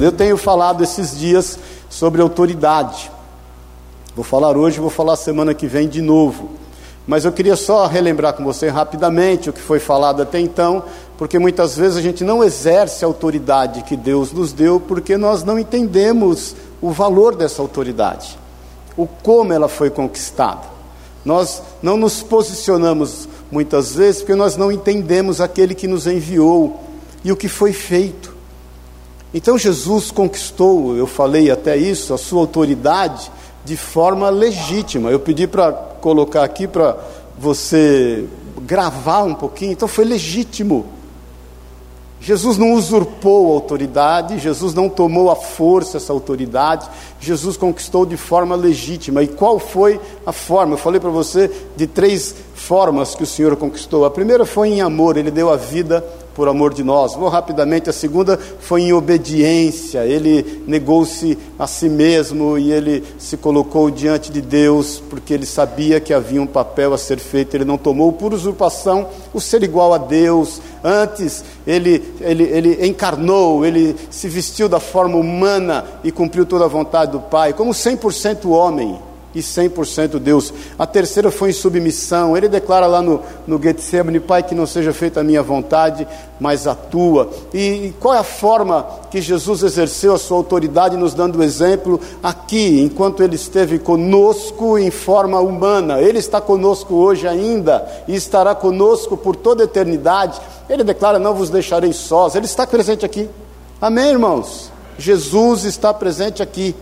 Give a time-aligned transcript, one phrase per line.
[0.00, 1.58] Eu tenho falado esses dias
[1.90, 3.10] sobre autoridade.
[4.14, 6.50] Vou falar hoje, vou falar semana que vem de novo.
[7.04, 10.84] Mas eu queria só relembrar com você rapidamente o que foi falado até então,
[11.16, 15.42] porque muitas vezes a gente não exerce a autoridade que Deus nos deu porque nós
[15.42, 18.38] não entendemos o valor dessa autoridade,
[18.96, 20.62] o como ela foi conquistada.
[21.24, 26.78] Nós não nos posicionamos muitas vezes porque nós não entendemos aquele que nos enviou
[27.24, 28.37] e o que foi feito.
[29.32, 33.30] Então Jesus conquistou, eu falei até isso, a sua autoridade
[33.64, 35.10] de forma legítima.
[35.10, 36.96] Eu pedi para colocar aqui para
[37.38, 38.24] você
[38.62, 40.86] gravar um pouquinho, então foi legítimo.
[42.20, 46.88] Jesus não usurpou a autoridade, Jesus não tomou à força essa autoridade,
[47.20, 49.22] Jesus conquistou de forma legítima.
[49.22, 50.74] E qual foi a forma?
[50.74, 54.04] Eu falei para você de três formas que o Senhor conquistou.
[54.04, 56.04] A primeira foi em amor, ele deu a vida
[56.38, 57.16] por amor de nós.
[57.16, 63.36] Vou rapidamente, a segunda foi em obediência, ele negou-se a si mesmo e ele se
[63.36, 67.64] colocou diante de Deus, porque ele sabia que havia um papel a ser feito, ele
[67.64, 73.96] não tomou por usurpação o ser igual a Deus, antes ele, ele, ele encarnou, ele
[74.08, 79.07] se vestiu da forma humana e cumpriu toda a vontade do Pai, como 100% homem
[79.34, 80.52] e 100% Deus.
[80.78, 82.36] A terceira foi em submissão.
[82.36, 86.06] Ele declara lá no, no Getsemane, Pai, que não seja feita a minha vontade,
[86.40, 87.30] mas a tua.
[87.52, 92.00] E, e qual é a forma que Jesus exerceu a sua autoridade, nos dando exemplo
[92.22, 96.00] aqui, enquanto ele esteve conosco em forma humana?
[96.00, 100.40] Ele está conosco hoje ainda e estará conosco por toda a eternidade.
[100.68, 102.34] Ele declara: Não vos deixarei sós.
[102.34, 103.28] Ele está presente aqui.
[103.80, 104.72] Amém, irmãos?
[104.98, 106.74] Jesus está presente aqui.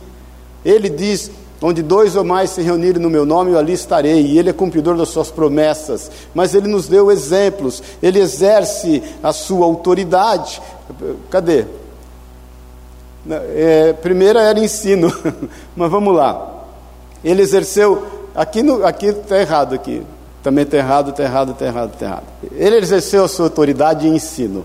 [0.65, 1.31] Ele diz:
[1.61, 4.27] Onde dois ou mais se reunirem no meu nome, eu ali estarei.
[4.27, 6.11] E Ele é cumpridor das suas promessas.
[6.35, 7.83] Mas Ele nos deu exemplos.
[8.03, 10.61] Ele exerce a sua autoridade.
[11.31, 11.65] Cadê?
[13.29, 15.13] É, primeira era ensino,
[15.75, 16.65] mas vamos lá.
[17.25, 18.07] Ele exerceu.
[18.35, 20.03] Aqui está aqui tá errado aqui.
[20.43, 22.25] Também está errado, está errado, está errado, está errado.
[22.53, 24.65] Ele exerceu a sua autoridade em ensino.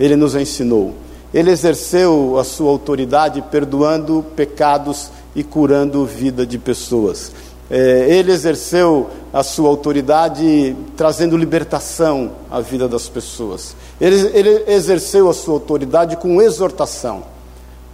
[0.00, 0.94] Ele nos ensinou.
[1.34, 7.32] Ele exerceu a sua autoridade perdoando pecados e curando vida de pessoas.
[7.70, 13.74] É, ele exerceu a sua autoridade trazendo libertação à vida das pessoas.
[14.00, 17.31] Ele, ele exerceu a sua autoridade com exortação.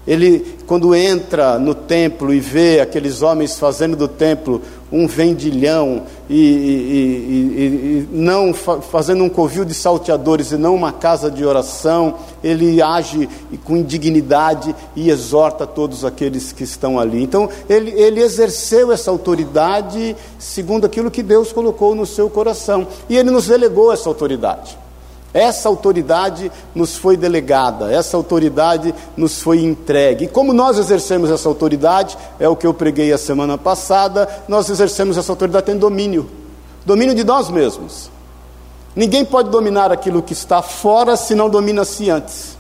[0.09, 6.35] Ele, quando entra no templo e vê aqueles homens fazendo do templo um vendilhão e,
[6.35, 12.15] e, e, e não fazendo um covil de salteadores e não uma casa de oração,
[12.43, 13.29] ele age
[13.65, 17.23] com indignidade e exorta todos aqueles que estão ali.
[17.23, 23.17] Então, ele, ele exerceu essa autoridade segundo aquilo que Deus colocou no seu coração e
[23.19, 24.88] ele nos delegou essa autoridade.
[25.33, 30.25] Essa autoridade nos foi delegada, essa autoridade nos foi entregue.
[30.25, 34.71] E como nós exercemos essa autoridade, é o que eu preguei a semana passada, nós
[34.71, 36.29] exercemos essa autoridade tendo domínio
[36.89, 38.11] domínio de nós mesmos.
[38.97, 42.58] Ninguém pode dominar aquilo que está fora se não domina-se antes.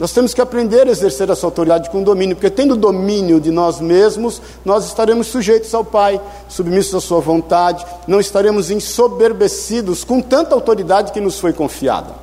[0.00, 3.80] Nós temos que aprender a exercer essa autoridade com domínio, porque tendo domínio de nós
[3.80, 6.18] mesmos, nós estaremos sujeitos ao Pai,
[6.48, 12.14] submissos à Sua vontade, não estaremos ensoberbecidos com tanta autoridade que nos foi confiada.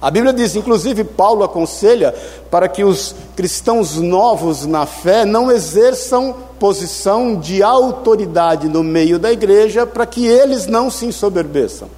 [0.00, 2.14] A Bíblia diz, inclusive, Paulo aconselha
[2.50, 9.30] para que os cristãos novos na fé não exerçam posição de autoridade no meio da
[9.30, 11.88] igreja, para que eles não se ensoberbeçam.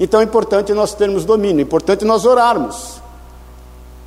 [0.00, 2.99] Então é importante nós termos domínio, é importante nós orarmos.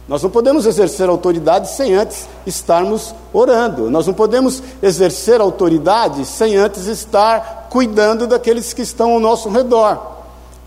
[0.07, 3.89] Nós não podemos exercer autoridade sem antes estarmos orando.
[3.89, 10.13] Nós não podemos exercer autoridade sem antes estar cuidando daqueles que estão ao nosso redor.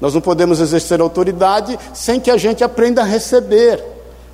[0.01, 3.83] Nós não podemos exercer autoridade sem que a gente aprenda a receber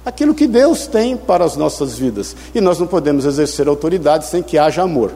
[0.04, 2.36] aquilo que Deus tem para as nossas vidas.
[2.54, 5.12] E nós não podemos exercer autoridade sem que haja amor.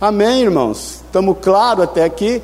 [0.00, 1.02] Amém, irmãos?
[1.06, 2.42] Estamos claros até aqui?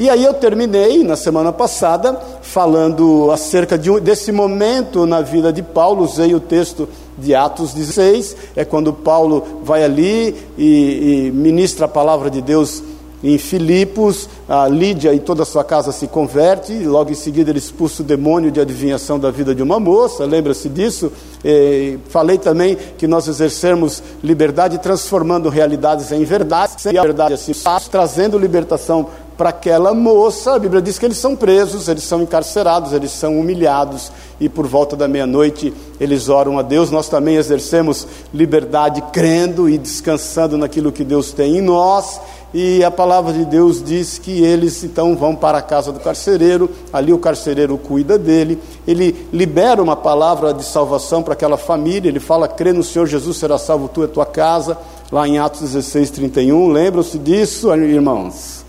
[0.00, 5.62] E aí eu terminei na semana passada falando acerca de desse momento na vida de
[5.62, 6.88] Paulo, usei o texto
[7.18, 12.82] de Atos 16, é quando Paulo vai ali e, e ministra a palavra de Deus
[13.22, 17.50] em Filipos, a Lídia e toda a sua casa se converte, e logo em seguida
[17.50, 21.12] ele expulsa o demônio de adivinhação da vida de uma moça, lembra-se disso?
[21.44, 27.52] E falei também que nós exercemos liberdade transformando realidades em verdades, sem a verdade assim,
[27.90, 29.08] trazendo libertação
[29.40, 33.40] para aquela moça, a Bíblia diz que eles são presos, eles são encarcerados, eles são
[33.40, 36.90] humilhados, e por volta da meia-noite eles oram a Deus.
[36.90, 42.20] Nós também exercemos liberdade crendo e descansando naquilo que Deus tem em nós,
[42.52, 46.68] e a palavra de Deus diz que eles então vão para a casa do carcereiro,
[46.92, 52.20] ali o carcereiro cuida dele, ele libera uma palavra de salvação para aquela família, ele
[52.20, 54.76] fala: crê no Senhor Jesus, será salvo tu e tua casa,
[55.10, 56.68] lá em Atos 16, 31.
[56.68, 58.59] Lembram-se disso, irmãos?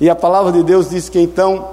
[0.00, 1.68] E a palavra de Deus diz que então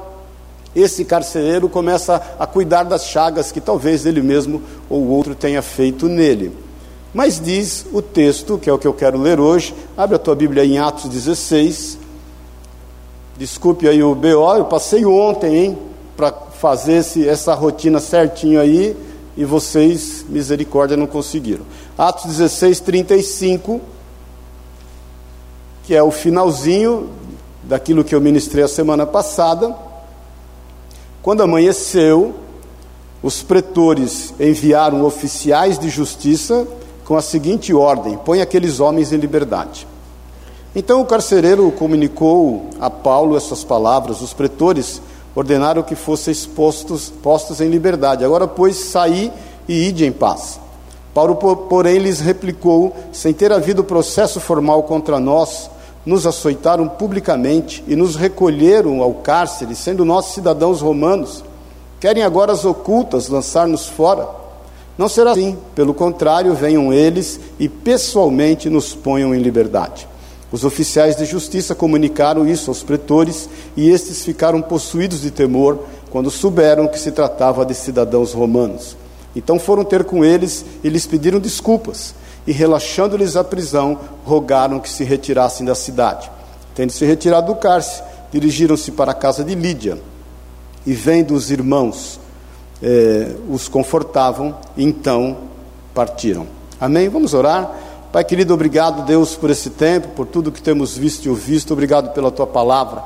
[0.76, 6.08] esse carcereiro começa a cuidar das chagas que talvez ele mesmo ou outro tenha feito
[6.08, 6.52] nele.
[7.14, 10.36] Mas diz o texto, que é o que eu quero ler hoje, abre a tua
[10.36, 11.98] Bíblia em Atos 16.
[13.38, 15.78] Desculpe aí o BO, eu passei ontem, hein,
[16.16, 18.96] para fazer esse, essa rotina certinho aí,
[19.36, 21.64] e vocês, misericórdia, não conseguiram.
[21.98, 23.80] Atos 16, 35,
[25.84, 27.10] que é o finalzinho
[27.68, 29.76] daquilo que eu ministrei a semana passada.
[31.22, 32.34] Quando amanheceu,
[33.22, 36.66] os pretores enviaram oficiais de justiça
[37.06, 39.88] com a seguinte ordem: põe aqueles homens em liberdade.
[40.76, 45.02] Então o carcereiro comunicou a Paulo essas palavras, os pretores
[45.36, 48.24] ordenaram que fossem expostos, postos em liberdade.
[48.24, 49.32] Agora, pois, saí
[49.68, 50.60] e ide em paz.
[51.14, 55.70] Paulo, porém, lhes replicou: sem ter havido processo formal contra nós,
[56.08, 61.44] nos açoitaram publicamente e nos recolheram ao cárcere, sendo nós cidadãos romanos.
[62.00, 64.26] Querem agora as ocultas lançar-nos fora.
[64.98, 70.08] Não será assim, pelo contrário, venham eles e pessoalmente nos ponham em liberdade.
[70.50, 75.78] Os oficiais de justiça comunicaram isso aos pretores e estes ficaram possuídos de temor
[76.10, 78.96] quando souberam que se tratava de cidadãos romanos.
[79.36, 82.16] Então foram ter com eles e lhes pediram desculpas
[82.48, 86.32] e, relaxando-lhes a prisão, rogaram que se retirassem da cidade.
[86.74, 89.98] Tendo se retirado do cárcere, dirigiram-se para a casa de Lídia
[90.86, 92.20] e, vendo os irmãos,
[92.82, 95.38] eh, os confortavam, e então
[95.94, 96.48] partiram.
[96.80, 97.10] Amém?
[97.10, 97.70] Vamos orar.
[98.14, 101.74] Pai querido, obrigado, Deus, por esse tempo, por tudo que temos visto e ouvido.
[101.74, 103.04] Obrigado pela tua palavra.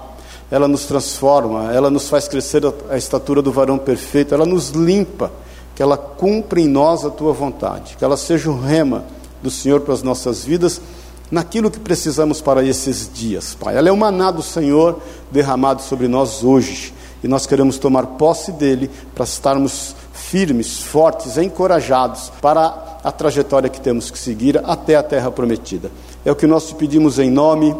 [0.51, 5.31] Ela nos transforma, ela nos faz crescer a estatura do varão perfeito, ela nos limpa,
[5.73, 9.05] que ela cumpra em nós a tua vontade, que ela seja o rema
[9.41, 10.81] do Senhor para as nossas vidas,
[11.29, 13.77] naquilo que precisamos para esses dias, Pai.
[13.77, 14.99] Ela é o maná do Senhor
[15.31, 16.93] derramado sobre nós hoje
[17.23, 23.79] e nós queremos tomar posse dele para estarmos firmes, fortes, encorajados para a trajetória que
[23.79, 25.91] temos que seguir até a terra prometida.
[26.25, 27.75] É o que nós te pedimos em nome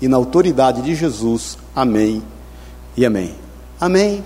[0.00, 1.58] e na autoridade de Jesus.
[1.74, 2.22] Amém
[2.96, 3.34] e amém.
[3.80, 4.24] Amém.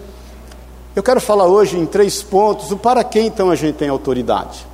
[0.95, 4.67] Eu quero falar hoje em três pontos o para quem então a gente tem autoridade.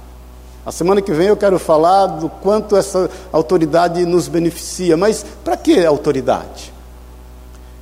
[0.69, 5.57] A semana que vem eu quero falar do quanto essa autoridade nos beneficia, mas para
[5.57, 6.75] que autoridade?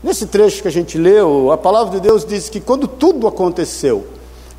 [0.01, 4.07] Nesse trecho que a gente leu, a palavra de Deus diz que quando tudo aconteceu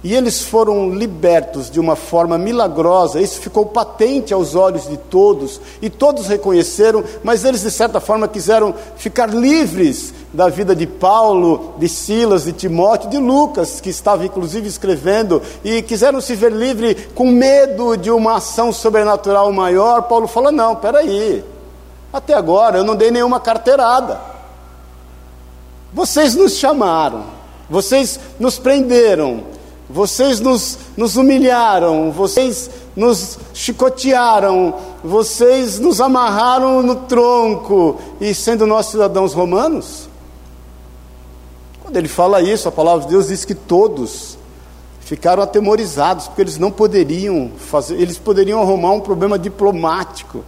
[0.04, 5.60] e eles foram libertos de uma forma milagrosa, isso ficou patente aos olhos de todos.
[5.82, 11.74] E todos reconheceram, mas eles de certa forma quiseram ficar livres da vida de Paulo,
[11.80, 16.94] de Silas, de Timóteo, de Lucas, que estava inclusive escrevendo, e quiseram se ver livre
[17.16, 20.04] com medo de uma ação sobrenatural maior.
[20.04, 21.44] Paulo falou: Não, peraí,
[22.14, 24.22] até agora eu não dei nenhuma carteirada.
[25.92, 27.24] Vocês nos chamaram,
[27.68, 29.57] vocês nos prenderam,
[29.90, 38.88] vocês nos, nos humilharam, vocês nos chicotearam, vocês nos amarraram no tronco, e sendo nós
[38.88, 40.10] cidadãos romanos?
[41.82, 44.38] Quando ele fala isso, a palavra de Deus diz que todos
[45.00, 50.44] ficaram atemorizados, porque eles não poderiam fazer, eles poderiam arrumar um problema diplomático.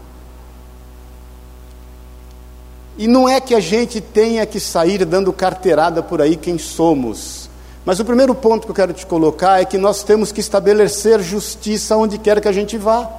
[2.98, 7.49] E não é que a gente tenha que sair dando carteirada por aí quem somos.
[7.86, 11.22] Mas o primeiro ponto que eu quero te colocar é que nós temos que estabelecer
[11.22, 13.10] justiça onde quer que a gente vá.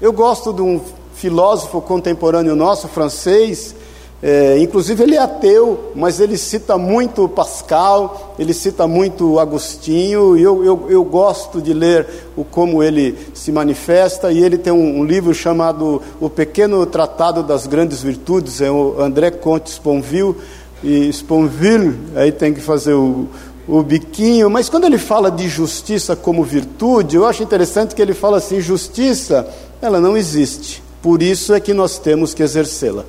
[0.00, 0.80] Eu gosto de um
[1.14, 3.74] filósofo contemporâneo nosso, francês,
[4.20, 10.42] é, inclusive ele é ateu, mas ele cita muito Pascal, ele cita muito Agostinho, e
[10.42, 15.00] eu, eu, eu gosto de ler o como ele se manifesta, e ele tem um,
[15.00, 20.34] um, livro chamado O Pequeno Tratado das Grandes Virtudes, é o André Comte Sponville,
[20.82, 23.28] e Sponville, aí tem que fazer o,
[23.66, 28.14] o biquinho, mas quando ele fala de justiça como virtude, eu acho interessante que ele
[28.14, 29.48] fala assim: justiça,
[29.82, 33.04] ela não existe, por isso é que nós temos que exercê-la.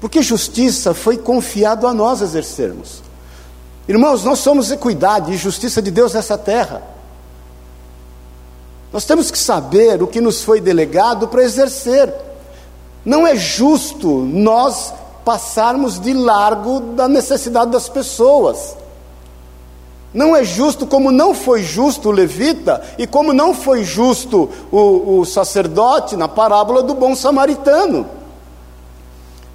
[0.00, 3.02] Porque justiça foi confiado a nós exercermos.
[3.88, 6.82] Irmãos, nós somos equidade e justiça de Deus nessa terra.
[8.92, 12.12] Nós temos que saber o que nos foi delegado para exercer.
[13.04, 14.92] Não é justo nós
[15.26, 18.76] passarmos de largo da necessidade das pessoas.
[20.14, 25.18] Não é justo como não foi justo o levita e como não foi justo o,
[25.18, 28.06] o sacerdote na parábola do bom samaritano.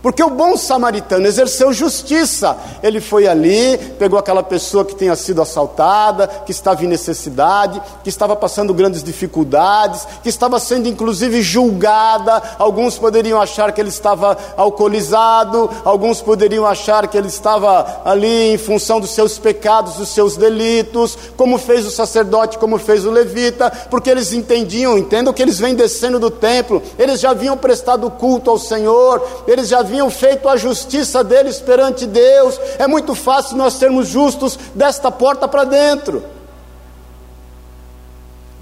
[0.01, 2.57] Porque o bom samaritano exerceu justiça.
[2.81, 8.09] Ele foi ali, pegou aquela pessoa que tinha sido assaltada, que estava em necessidade, que
[8.09, 12.41] estava passando grandes dificuldades, que estava sendo inclusive julgada.
[12.57, 18.57] Alguns poderiam achar que ele estava alcoolizado, alguns poderiam achar que ele estava ali em
[18.57, 23.71] função dos seus pecados, dos seus delitos, como fez o sacerdote, como fez o levita,
[23.89, 28.49] porque eles entendiam, entendam que eles vêm descendo do templo, eles já haviam prestado culto
[28.49, 32.59] ao Senhor, eles já haviam feito a justiça deles perante Deus.
[32.79, 36.23] É muito fácil nós sermos justos desta porta para dentro.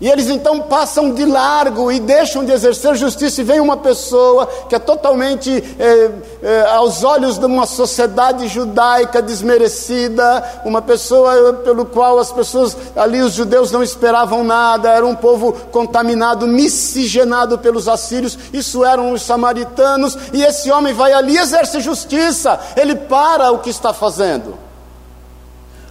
[0.02, 4.48] E eles então passam de largo e deixam de exercer justiça, e vem uma pessoa
[4.70, 11.86] que é totalmente, é, é, aos olhos de uma sociedade judaica desmerecida, uma pessoa pelo
[11.86, 17.90] qual as pessoas ali, os judeus, não esperavam nada, era um povo contaminado, miscigenado pelos
[17.90, 23.52] assírios, isso eram os samaritanos, e esse homem vai ali e exerce justiça, ele para
[23.52, 24.58] o que está fazendo,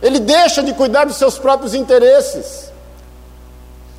[0.00, 2.68] ele deixa de cuidar dos seus próprios interesses.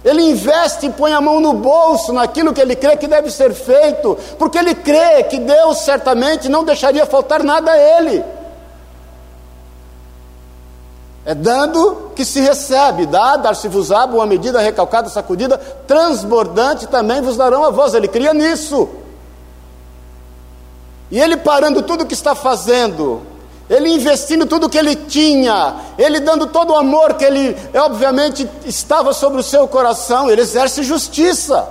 [0.03, 3.53] Ele investe e põe a mão no bolso naquilo que ele crê que deve ser
[3.53, 8.23] feito, porque ele crê que Deus certamente não deixaria faltar nada a ele.
[11.25, 17.63] É dando que se recebe, dá, dar-se-vos-á, uma medida recalcada, sacudida, transbordante também vos darão
[17.65, 17.93] a voz.
[17.93, 18.89] Ele cria nisso.
[21.11, 23.21] E ele parando tudo o que está fazendo,
[23.69, 29.13] ele investindo tudo que ele tinha, ele dando todo o amor que ele, obviamente, estava
[29.13, 31.69] sobre o seu coração, ele exerce justiça.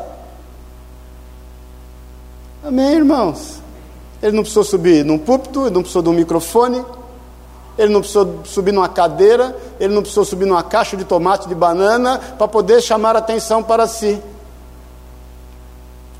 [2.64, 3.61] Amém, irmãos?
[4.23, 6.85] Ele não precisou subir num púlpito, ele não precisou de um microfone,
[7.76, 11.55] ele não precisou subir numa cadeira, ele não precisou subir numa caixa de tomate, de
[11.55, 14.21] banana, para poder chamar atenção para si.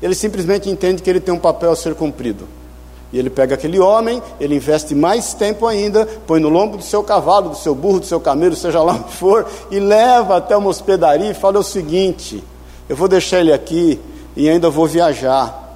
[0.01, 2.58] Ele simplesmente entende que ele tem um papel a ser cumprido.
[3.11, 7.03] E ele pega aquele homem, ele investe mais tempo ainda, põe no lombo do seu
[7.03, 10.69] cavalo, do seu burro, do seu camelo, seja lá onde for, e leva até uma
[10.69, 12.43] hospedaria e fala o seguinte:
[12.87, 13.99] eu vou deixar ele aqui
[14.35, 15.67] e ainda vou viajar.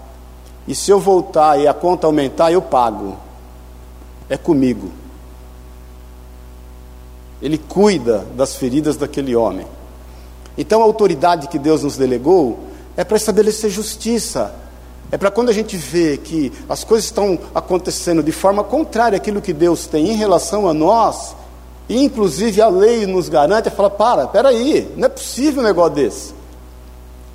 [0.67, 3.17] E se eu voltar e a conta aumentar, eu pago.
[4.29, 4.91] É comigo.
[7.41, 9.67] Ele cuida das feridas daquele homem.
[10.57, 12.59] Então a autoridade que Deus nos delegou
[12.95, 14.53] é para estabelecer justiça
[15.13, 19.43] é para quando a gente vê que as coisas estão acontecendo de forma contrária àquilo
[19.43, 21.35] que Deus tem em relação a nós,
[21.87, 25.93] e inclusive a lei nos garante, é falar: para, peraí, não é possível um negócio
[25.93, 26.33] desse.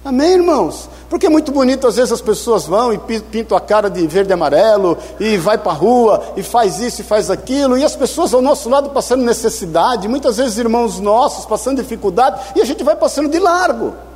[0.04, 0.90] Amém, irmãos?
[1.08, 4.30] Porque é muito bonito, às vezes as pessoas vão e pintam a cara de verde
[4.30, 7.94] e amarelo, e vai para a rua, e faz isso e faz aquilo, e as
[7.94, 12.82] pessoas ao nosso lado passando necessidade, muitas vezes irmãos nossos passando dificuldade, e a gente
[12.82, 14.07] vai passando de largo.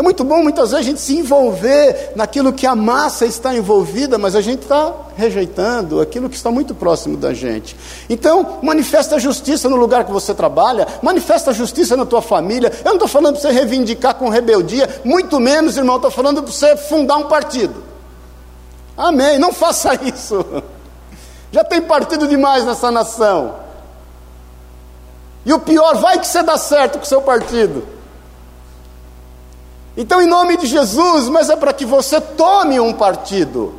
[0.00, 4.16] É muito bom muitas vezes a gente se envolver naquilo que a massa está envolvida,
[4.16, 7.76] mas a gente está rejeitando aquilo que está muito próximo da gente.
[8.08, 12.72] Então, manifesta a justiça no lugar que você trabalha, manifesta a justiça na tua família.
[12.78, 16.50] Eu não estou falando para você reivindicar com rebeldia, muito menos, irmão, estou falando para
[16.50, 17.84] você fundar um partido.
[18.96, 19.38] Amém.
[19.38, 20.42] Não faça isso.
[21.52, 23.56] Já tem partido demais nessa nação.
[25.44, 27.99] E o pior, vai que você dá certo com o seu partido.
[29.96, 33.74] Então, em nome de Jesus, mas é para que você tome um partido,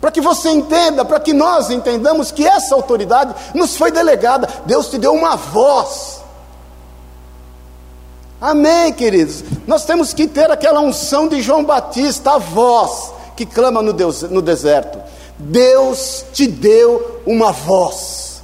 [0.00, 4.88] para que você entenda, para que nós entendamos que essa autoridade nos foi delegada, Deus
[4.88, 6.20] te deu uma voz.
[8.40, 9.44] Amém, queridos?
[9.66, 14.22] Nós temos que ter aquela unção de João Batista, a voz que clama no, Deus,
[14.22, 14.98] no deserto.
[15.38, 18.42] Deus te deu uma voz.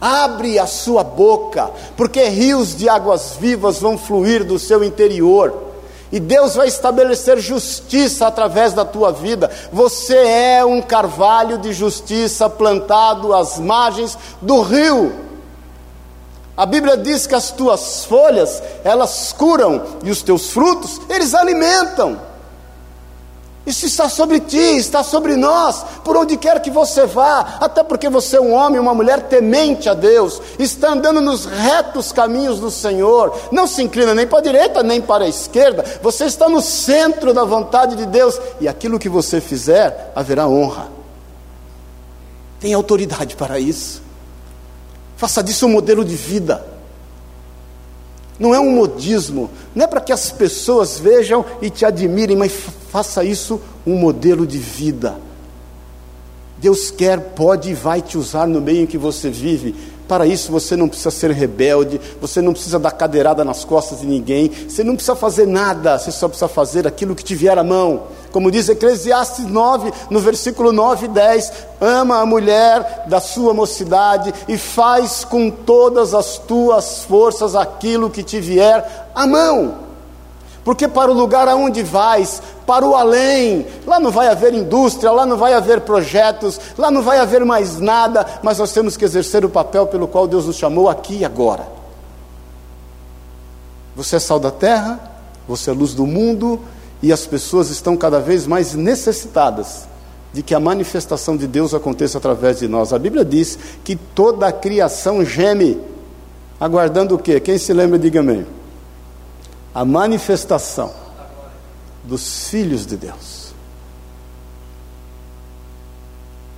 [0.00, 5.73] Abre a sua boca, porque rios de águas vivas vão fluir do seu interior
[6.14, 9.50] e Deus vai estabelecer justiça através da tua vida.
[9.72, 15.12] Você é um carvalho de justiça plantado às margens do rio.
[16.56, 22.20] A Bíblia diz que as tuas folhas, elas curam, e os teus frutos, eles alimentam.
[23.66, 28.10] Isso está sobre ti, está sobre nós, por onde quer que você vá, até porque
[28.10, 32.70] você é um homem, uma mulher temente a Deus, está andando nos retos caminhos do
[32.70, 36.60] Senhor, não se inclina nem para a direita nem para a esquerda, você está no
[36.60, 40.88] centro da vontade de Deus, e aquilo que você fizer haverá honra.
[42.60, 44.02] Tem autoridade para isso,
[45.16, 46.73] faça disso um modelo de vida.
[48.38, 52.52] Não é um modismo, não é para que as pessoas vejam e te admirem, mas
[52.90, 55.16] faça isso um modelo de vida.
[56.58, 59.74] Deus quer, pode e vai te usar no meio em que você vive
[60.08, 64.06] Para isso você não precisa ser rebelde, você não precisa dar cadeirada nas costas de
[64.06, 67.64] ninguém, você não precisa fazer nada, você só precisa fazer aquilo que te vier à
[67.64, 68.02] mão.
[68.30, 74.34] Como diz Eclesiastes 9, no versículo 9 e 10: ama a mulher da sua mocidade
[74.48, 79.83] e faz com todas as tuas forças aquilo que te vier à mão.
[80.64, 85.26] Porque para o lugar aonde vais, para o além, lá não vai haver indústria, lá
[85.26, 89.44] não vai haver projetos, lá não vai haver mais nada, mas nós temos que exercer
[89.44, 91.68] o papel pelo qual Deus nos chamou aqui e agora.
[93.94, 94.98] Você é sal da terra,
[95.46, 96.58] você é luz do mundo,
[97.02, 99.86] e as pessoas estão cada vez mais necessitadas
[100.32, 102.94] de que a manifestação de Deus aconteça através de nós.
[102.94, 105.78] A Bíblia diz que toda a criação geme,
[106.58, 107.38] aguardando o quê?
[107.38, 108.46] Quem se lembra, diga amém
[109.74, 110.92] a manifestação
[112.04, 113.52] dos filhos de Deus.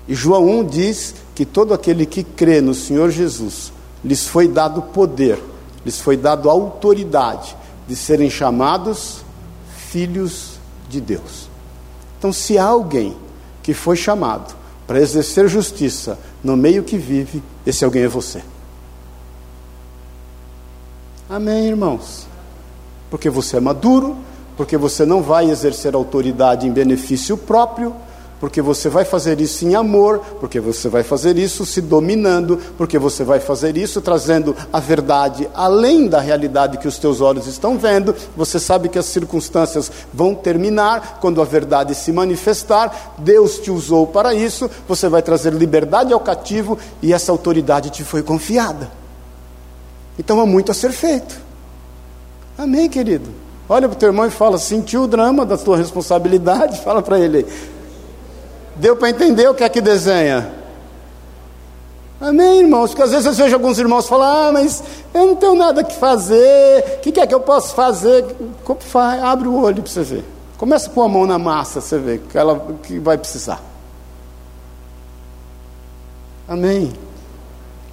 [0.07, 3.73] E João 1 diz que todo aquele que crê no Senhor Jesus,
[4.05, 5.43] lhes foi dado poder,
[5.85, 7.57] lhes foi dado autoridade
[7.89, 9.25] de serem chamados
[9.91, 10.59] filhos
[10.89, 11.49] de Deus.
[12.19, 13.17] Então, se há alguém
[13.63, 14.55] que foi chamado
[14.87, 18.43] para exercer justiça no meio que vive, esse alguém é você.
[21.29, 22.27] Amém, irmãos?
[23.11, 24.17] Porque você é maduro,
[24.57, 27.95] porque você não vai exercer autoridade em benefício próprio,
[28.39, 32.99] porque você vai fazer isso em amor, porque você vai fazer isso se dominando, porque
[32.99, 37.79] você vai fazer isso trazendo a verdade além da realidade que os teus olhos estão
[37.79, 38.15] vendo.
[38.37, 43.15] Você sabe que as circunstâncias vão terminar quando a verdade se manifestar.
[43.19, 48.05] Deus te usou para isso, você vai trazer liberdade ao cativo e essa autoridade te
[48.05, 48.91] foi confiada.
[50.19, 51.46] Então há muito a ser feito.
[52.59, 53.31] Amém, querido?
[53.69, 56.81] Olha para o teu irmão e fala: sentiu o drama da tua responsabilidade?
[56.83, 57.47] Fala para ele.
[58.77, 60.53] Deu para entender o que é que desenha?
[62.21, 62.91] Amém, irmãos?
[62.91, 64.83] Porque às vezes eu vejo alguns irmãos falar: ah, mas
[65.13, 68.25] eu não tenho nada que fazer, o que, que é que eu posso fazer?
[69.23, 70.25] Abre o olho para você ver.
[70.57, 73.61] Começa pôr a mão na massa, você vê que ela que vai precisar.
[76.49, 76.95] Amém.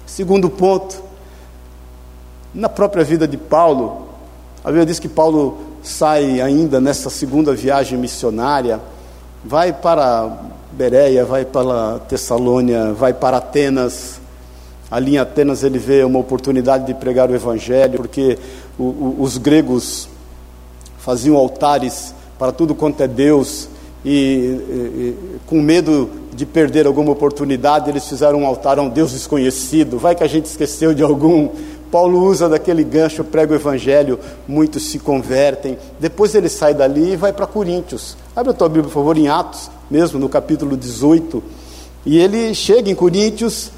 [0.06, 1.02] Segundo ponto,
[2.54, 4.03] na própria vida de Paulo,
[4.64, 8.80] a Bíblia diz que Paulo sai ainda nessa segunda viagem missionária,
[9.44, 10.38] vai para
[10.72, 14.18] Bereia, vai para Tessalônia, vai para Atenas.
[14.90, 18.38] Ali em Atenas ele vê uma oportunidade de pregar o Evangelho, porque
[18.78, 20.08] o, o, os gregos
[20.96, 23.68] faziam altares para tudo quanto é Deus,
[24.02, 29.12] e, e, com medo de perder alguma oportunidade, eles fizeram um altar a um Deus
[29.12, 29.98] desconhecido.
[29.98, 31.50] Vai que a gente esqueceu de algum
[31.90, 35.78] Paulo usa daquele gancho, prega o evangelho, muitos se convertem.
[35.98, 38.16] Depois ele sai dali e vai para Coríntios.
[38.34, 41.42] Abre a tua Bíblia, por favor, em Atos, mesmo no capítulo 18.
[42.06, 43.70] E ele chega em Coríntios,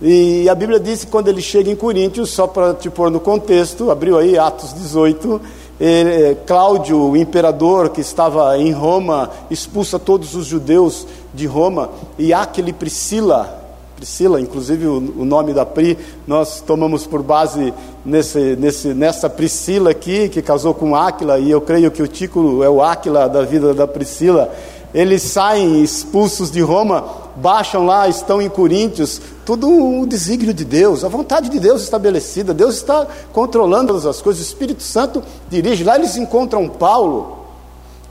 [0.00, 3.20] e a Bíblia diz que quando ele chega em Coríntios, só para te pôr no
[3.20, 5.40] contexto, abriu aí Atos 18,
[5.80, 12.32] ele, Cláudio, o imperador que estava em Roma, expulsa todos os judeus de Roma, e
[12.32, 13.63] Aquele Priscila,
[13.96, 17.72] Priscila, inclusive o, o, nome da Pri, nós tomamos por base
[18.04, 22.62] nesse, nesse, nessa Priscila aqui, que casou com Áquila, e eu creio que o título
[22.62, 24.52] é o Áquila da vida da Priscila.
[24.92, 27.04] Eles saem expulsos de Roma,
[27.36, 29.68] baixam lá, estão em Coríntios, tudo
[30.00, 34.46] o desígnio de Deus, a vontade de Deus estabelecida, Deus está controlando as coisas, o
[34.46, 35.82] Espírito Santo dirige.
[35.82, 37.43] Lá eles encontram Paulo,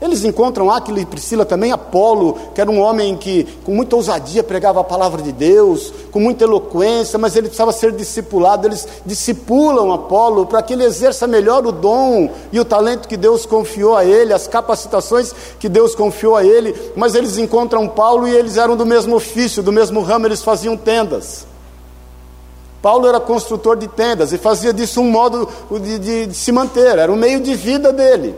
[0.00, 4.42] eles encontram Aquila e Priscila também, Apolo, que era um homem que com muita ousadia
[4.42, 8.66] pregava a palavra de Deus, com muita eloquência, mas ele precisava ser discipulado.
[8.66, 13.46] Eles discipulam Apolo para que ele exerça melhor o dom e o talento que Deus
[13.46, 16.74] confiou a ele, as capacitações que Deus confiou a ele.
[16.96, 20.76] Mas eles encontram Paulo e eles eram do mesmo ofício, do mesmo ramo, eles faziam
[20.76, 21.46] tendas.
[22.82, 25.48] Paulo era construtor de tendas e fazia disso um modo
[25.80, 28.34] de, de, de se manter, era o meio de vida dele.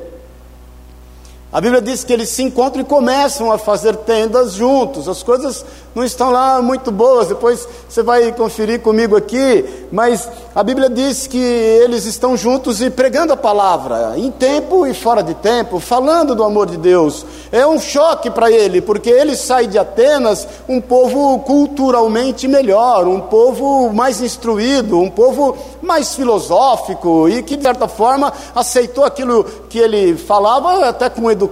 [1.56, 5.08] A Bíblia diz que eles se encontram e começam a fazer tendas juntos.
[5.08, 5.64] As coisas
[5.94, 11.26] não estão lá muito boas, depois você vai conferir comigo aqui, mas a Bíblia diz
[11.26, 16.34] que eles estão juntos e pregando a palavra, em tempo e fora de tempo, falando
[16.34, 17.24] do amor de Deus.
[17.50, 23.20] É um choque para ele, porque ele sai de Atenas um povo culturalmente melhor, um
[23.22, 29.78] povo mais instruído, um povo mais filosófico e que, de certa forma, aceitou aquilo que
[29.78, 31.45] ele falava até com educação.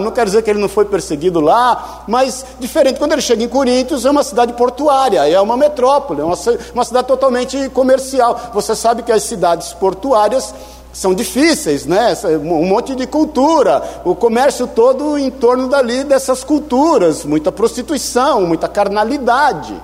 [0.00, 3.48] Não quer dizer que ele não foi perseguido lá, mas diferente quando ele chega em
[3.48, 6.36] Coríntios é uma cidade portuária, é uma metrópole, é uma,
[6.74, 8.50] uma cidade totalmente comercial.
[8.54, 10.54] Você sabe que as cidades portuárias
[10.92, 12.16] são difíceis, né?
[12.42, 18.66] Um monte de cultura, o comércio todo em torno dali dessas culturas, muita prostituição, muita
[18.66, 19.80] carnalidade.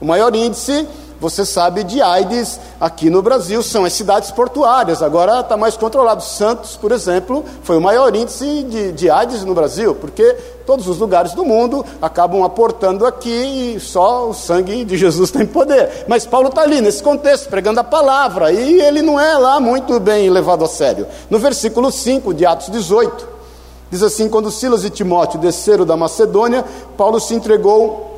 [0.00, 0.88] O maior índice
[1.22, 6.20] você sabe de AIDS aqui no Brasil, são as cidades portuárias, agora está mais controlado.
[6.20, 10.98] Santos, por exemplo, foi o maior índice de, de AIDS no Brasil, porque todos os
[10.98, 16.06] lugares do mundo acabam aportando aqui e só o sangue de Jesus tem poder.
[16.08, 20.00] Mas Paulo está ali nesse contexto, pregando a palavra, e ele não é lá muito
[20.00, 21.06] bem levado a sério.
[21.30, 23.28] No versículo 5 de Atos 18,
[23.92, 26.64] diz assim: Quando Silas e Timóteo desceram da Macedônia,
[26.96, 28.11] Paulo se entregou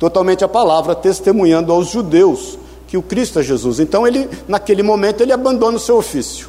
[0.00, 2.58] totalmente à palavra, testemunhando aos judeus
[2.88, 3.78] que o Cristo é Jesus.
[3.78, 6.48] Então ele, naquele momento, ele abandona o seu ofício.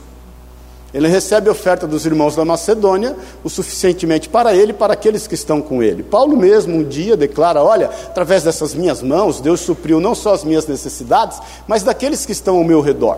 [0.93, 5.27] Ele recebe a oferta dos irmãos da Macedônia, o suficientemente para ele e para aqueles
[5.27, 6.01] que estão com ele.
[6.01, 10.43] Paulo mesmo um dia declara: Olha, através dessas minhas mãos, Deus supriu não só as
[10.43, 13.17] minhas necessidades, mas daqueles que estão ao meu redor.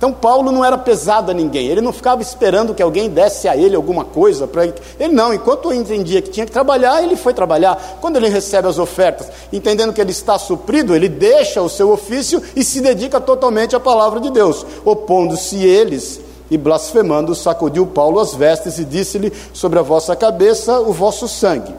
[0.00, 3.54] Então Paulo não era pesado a ninguém, ele não ficava esperando que alguém desse a
[3.54, 4.72] ele alguma coisa ele.
[4.98, 7.98] Ele não, enquanto entendia que tinha que trabalhar, ele foi trabalhar.
[8.00, 12.42] Quando ele recebe as ofertas, entendendo que ele está suprido, ele deixa o seu ofício
[12.56, 16.18] e se dedica totalmente à palavra de Deus, opondo-se eles
[16.50, 21.74] e blasfemando, sacudiu Paulo as vestes e disse-lhe: Sobre a vossa cabeça o vosso sangue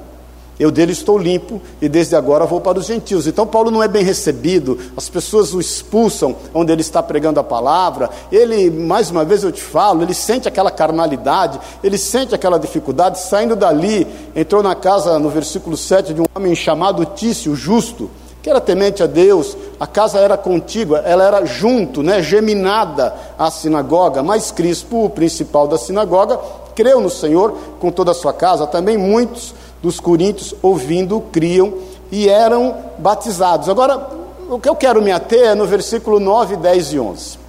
[0.62, 3.26] eu dele estou limpo e desde agora vou para os gentios.
[3.26, 7.44] Então Paulo não é bem recebido, as pessoas o expulsam onde ele está pregando a
[7.44, 8.12] palavra.
[8.32, 13.20] Ele, mais uma vez eu te falo, ele sente aquela carnalidade, ele sente aquela dificuldade.
[13.20, 18.12] Saindo dali, entrou na casa, no versículo 7, de um homem chamado Tício, justo,
[18.44, 23.50] que era temente a Deus, a casa era contígua, ela era junto, né, geminada à
[23.50, 26.40] sinagoga, mas Crispo, o principal da sinagoga,
[26.76, 31.74] creu no Senhor com toda a sua casa, também muitos dos coríntios, ouvindo, criam
[32.12, 33.70] e eram batizados.
[33.70, 34.10] Agora,
[34.50, 37.40] o que eu quero me ater é no versículo 9, 10 e 11.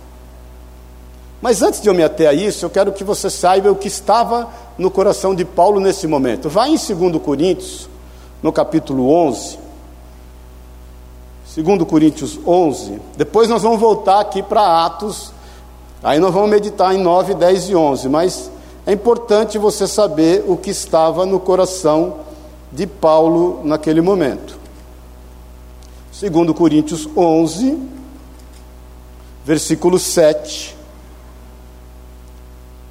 [1.42, 3.88] Mas antes de eu me ater a isso, eu quero que você saiba o que
[3.88, 6.48] estava no coração de Paulo nesse momento.
[6.48, 7.88] Vai em 2 Coríntios,
[8.40, 9.58] no capítulo 11.
[11.56, 13.00] 2 Coríntios 11.
[13.16, 15.32] Depois nós vamos voltar aqui para Atos.
[16.00, 18.08] Aí nós vamos meditar em 9, 10 e 11.
[18.08, 18.51] Mas
[18.84, 22.16] é importante você saber o que estava no coração
[22.70, 24.58] de Paulo naquele momento.
[26.10, 27.78] Segundo Coríntios 11,
[29.44, 30.76] versículo 7.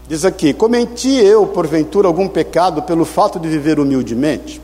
[0.08, 4.62] Diz aqui: Cometi eu, porventura, algum pecado pelo fato de viver humildemente?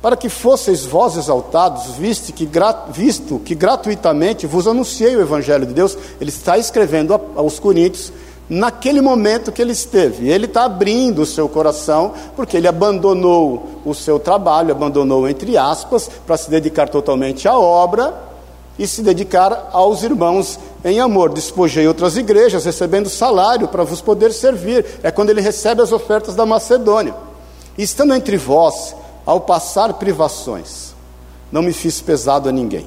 [0.00, 2.48] Para que fosseis vós exaltados, visto que,
[2.90, 8.12] visto que gratuitamente vos anunciei o Evangelho de Deus, ele está escrevendo aos Coríntios
[8.48, 10.28] naquele momento que ele esteve.
[10.28, 16.10] Ele está abrindo o seu coração, porque ele abandonou o seu trabalho, abandonou, entre aspas,
[16.26, 18.14] para se dedicar totalmente à obra
[18.78, 21.32] e se dedicar aos irmãos em amor.
[21.32, 24.84] Despojei outras igrejas, recebendo salário para vos poder servir.
[25.02, 27.14] É quando ele recebe as ofertas da Macedônia.
[27.76, 28.94] Estando entre vós,
[29.26, 30.94] ao passar privações,
[31.50, 32.86] não me fiz pesado a ninguém.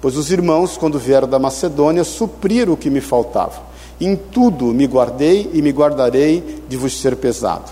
[0.00, 3.67] Pois os irmãos, quando vieram da Macedônia, supriram o que me faltava
[4.00, 7.70] em tudo me guardei e me guardarei de vos ser pesado.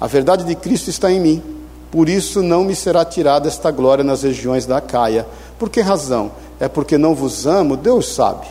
[0.00, 1.42] A verdade de Cristo está em mim,
[1.90, 5.26] por isso não me será tirada esta glória nas regiões da Caia.
[5.58, 6.32] Por que razão?
[6.58, 8.46] É porque não vos amo, Deus sabe.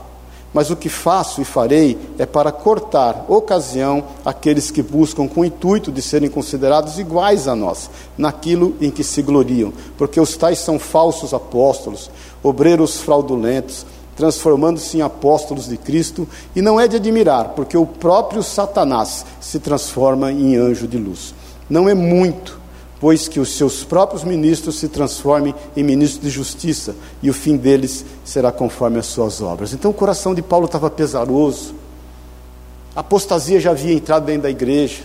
[0.53, 5.45] Mas o que faço e farei é para cortar ocasião àqueles que buscam com o
[5.45, 10.59] intuito de serem considerados iguais a nós, naquilo em que se gloriam, porque os tais
[10.59, 12.09] são falsos apóstolos,
[12.43, 18.43] obreiros fraudulentos, transformando-se em apóstolos de Cristo, e não é de admirar, porque o próprio
[18.43, 21.33] Satanás se transforma em anjo de luz.
[21.69, 22.59] Não é muito,
[22.99, 27.57] pois que os seus próprios ministros se transformem em ministros de justiça, e o fim
[27.57, 29.73] deles será conforme as suas obras.
[29.73, 31.75] Então o coração de Paulo estava pesaroso,
[32.95, 35.03] a apostasia já havia entrado dentro da igreja,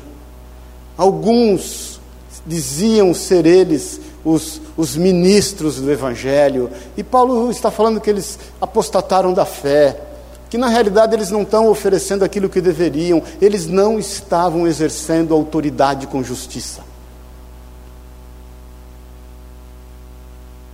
[0.96, 1.98] alguns
[2.46, 6.70] diziam ser eles os, os ministros do Evangelho.
[6.96, 10.00] E Paulo está falando que eles apostataram da fé,
[10.50, 16.06] que na realidade eles não estão oferecendo aquilo que deveriam, eles não estavam exercendo autoridade
[16.06, 16.86] com justiça.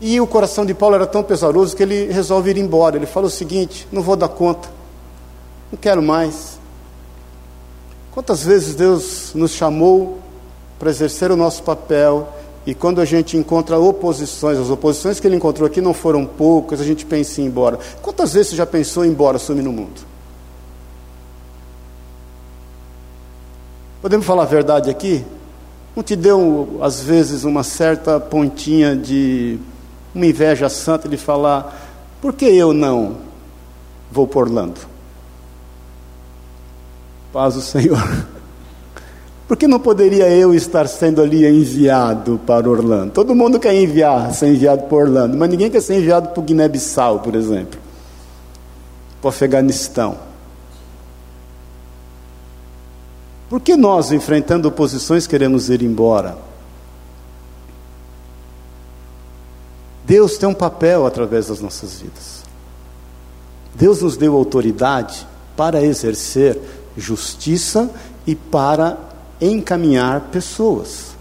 [0.01, 2.97] E o coração de Paulo era tão pesaroso que ele resolve ir embora.
[2.97, 4.69] Ele fala o seguinte: não vou dar conta,
[5.73, 6.59] não quero mais.
[8.13, 10.19] Quantas vezes Deus nos chamou
[10.79, 12.29] para exercer o nosso papel
[12.67, 16.81] e quando a gente encontra oposições, as oposições que ele encontrou aqui não foram poucas,
[16.81, 17.79] a gente pensa em ir embora.
[18.01, 20.01] Quantas vezes você já pensou em ir embora, sumir no mundo?
[24.01, 25.25] Podemos falar a verdade aqui?
[25.95, 29.59] Não te deu, às vezes, uma certa pontinha de
[30.15, 33.19] uma inveja santa de falar: por que eu não
[34.11, 34.81] vou por Orlando?
[37.33, 38.27] Paz do Senhor.
[39.47, 43.13] Por que não poderia eu estar sendo ali enviado para Orlando?
[43.13, 47.21] Todo mundo quer enviar, ser enviado para Orlando, mas ninguém quer ser enviado para Guiné-Bissau,
[47.21, 47.79] por exemplo,
[49.21, 50.17] para o Afeganistão.
[53.51, 56.39] Por que nós, enfrentando oposições, queremos ir embora?
[60.07, 62.43] Deus tem um papel através das nossas vidas.
[63.75, 66.59] Deus nos deu autoridade para exercer
[66.97, 67.91] justiça
[68.27, 71.15] e para encaminhar pessoas.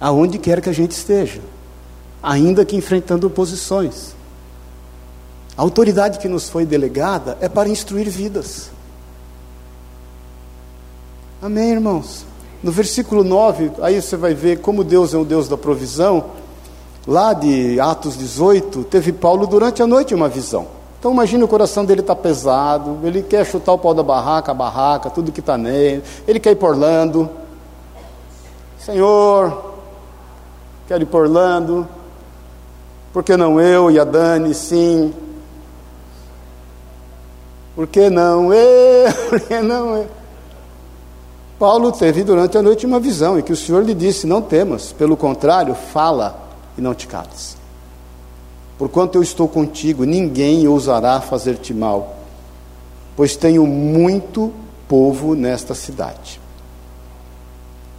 [0.00, 1.40] Aonde quer que a gente esteja,
[2.22, 4.14] ainda que enfrentando oposições.
[5.56, 8.70] A autoridade que nos foi delegada é para instruir vidas.
[11.42, 12.24] Amém, irmãos?
[12.62, 16.32] No versículo 9, aí você vai ver como Deus é um Deus da provisão.
[17.06, 20.79] Lá de Atos 18, teve Paulo durante a noite uma visão.
[21.00, 24.54] Então imagine o coração dele está pesado, ele quer chutar o pau da barraca, a
[24.54, 27.26] barraca, tudo que está nele, ele quer ir por Orlando.
[28.78, 29.76] Senhor,
[30.86, 31.88] quero ir por Orlando,
[33.14, 35.14] por que não eu e a Dani, sim?
[37.74, 39.10] Por que não eu?
[39.30, 40.06] Por que não eu?
[41.58, 44.92] Paulo teve durante a noite uma visão em que o Senhor lhe disse: Não temas,
[44.92, 46.38] pelo contrário, fala
[46.76, 47.59] e não te cales.
[48.80, 52.16] Porquanto eu estou contigo, ninguém ousará fazer-te mal,
[53.14, 54.50] pois tenho muito
[54.88, 56.40] povo nesta cidade.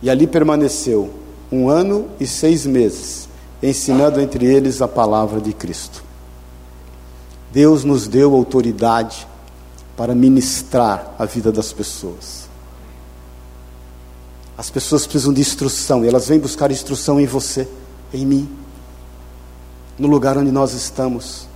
[0.01, 1.11] E ali permaneceu
[1.51, 3.29] um ano e seis meses,
[3.61, 6.03] ensinando entre eles a palavra de Cristo.
[7.51, 9.27] Deus nos deu autoridade
[9.95, 12.49] para ministrar a vida das pessoas.
[14.57, 17.67] As pessoas precisam de instrução e elas vêm buscar instrução em você,
[18.11, 18.49] em mim,
[19.97, 21.47] no lugar onde nós estamos.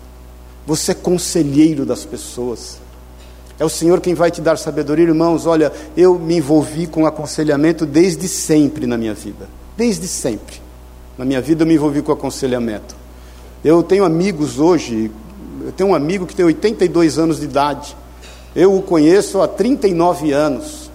[0.66, 2.78] Você é conselheiro das pessoas.
[3.58, 5.46] É o Senhor quem vai te dar sabedoria, irmãos.
[5.46, 9.48] Olha, eu me envolvi com aconselhamento desde sempre na minha vida.
[9.78, 10.62] Desde sempre.
[11.18, 12.96] Na minha vida eu me envolvi com aconselhamento.
[13.64, 15.10] Eu tenho amigos hoje,
[15.64, 17.96] eu tenho um amigo que tem 82 anos de idade.
[18.56, 20.92] Eu o conheço há 39 anos.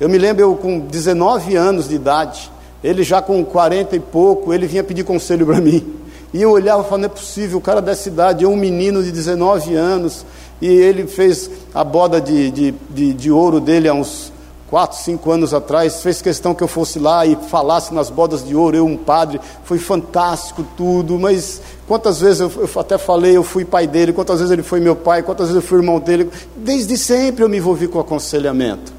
[0.00, 2.50] Eu me lembro, eu com 19 anos de idade,
[2.82, 5.99] ele já com 40 e pouco, ele vinha pedir conselho para mim.
[6.32, 9.02] E eu olhava e falava, não é possível, o cara dessa idade, eu um menino
[9.02, 10.24] de 19 anos,
[10.60, 14.32] e ele fez a boda de, de, de, de ouro dele há uns
[14.68, 18.54] 4, 5 anos atrás, fez questão que eu fosse lá e falasse nas bodas de
[18.54, 23.42] ouro, eu, um padre, foi fantástico tudo, mas quantas vezes eu, eu, até falei, eu
[23.42, 26.30] fui pai dele, quantas vezes ele foi meu pai, quantas vezes eu fui irmão dele,
[26.56, 28.92] desde sempre eu me envolvi com aconselhamento.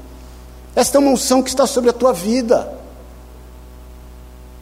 [0.76, 2.81] Esta é uma unção que está sobre a tua vida.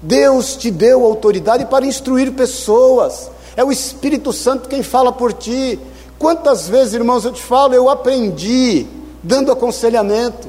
[0.03, 3.31] Deus te deu autoridade para instruir pessoas.
[3.57, 5.79] É o Espírito Santo quem fala por ti.
[6.19, 8.87] Quantas vezes, irmãos, eu te falo, eu aprendi
[9.23, 10.49] dando aconselhamento.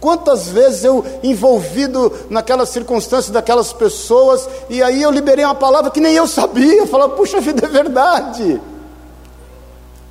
[0.00, 6.00] Quantas vezes eu envolvido naquelas circunstâncias daquelas pessoas, e aí eu liberei uma palavra que
[6.00, 6.74] nem eu sabia.
[6.74, 8.60] Eu falava, puxa vida, é verdade.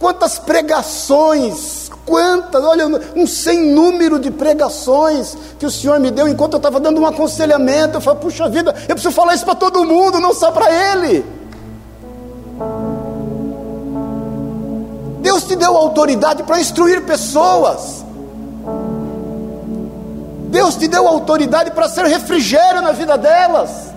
[0.04, 2.86] Quantas pregações Quantas, olha,
[3.16, 7.06] um sem número de pregações que o Senhor me deu enquanto eu estava dando um
[7.06, 7.96] aconselhamento.
[7.96, 11.26] Eu falei, puxa vida, eu preciso falar isso para todo mundo, não só para ele.
[15.22, 18.04] Deus te deu autoridade para instruir pessoas.
[20.50, 23.93] Deus te deu autoridade para ser refrigério na vida delas.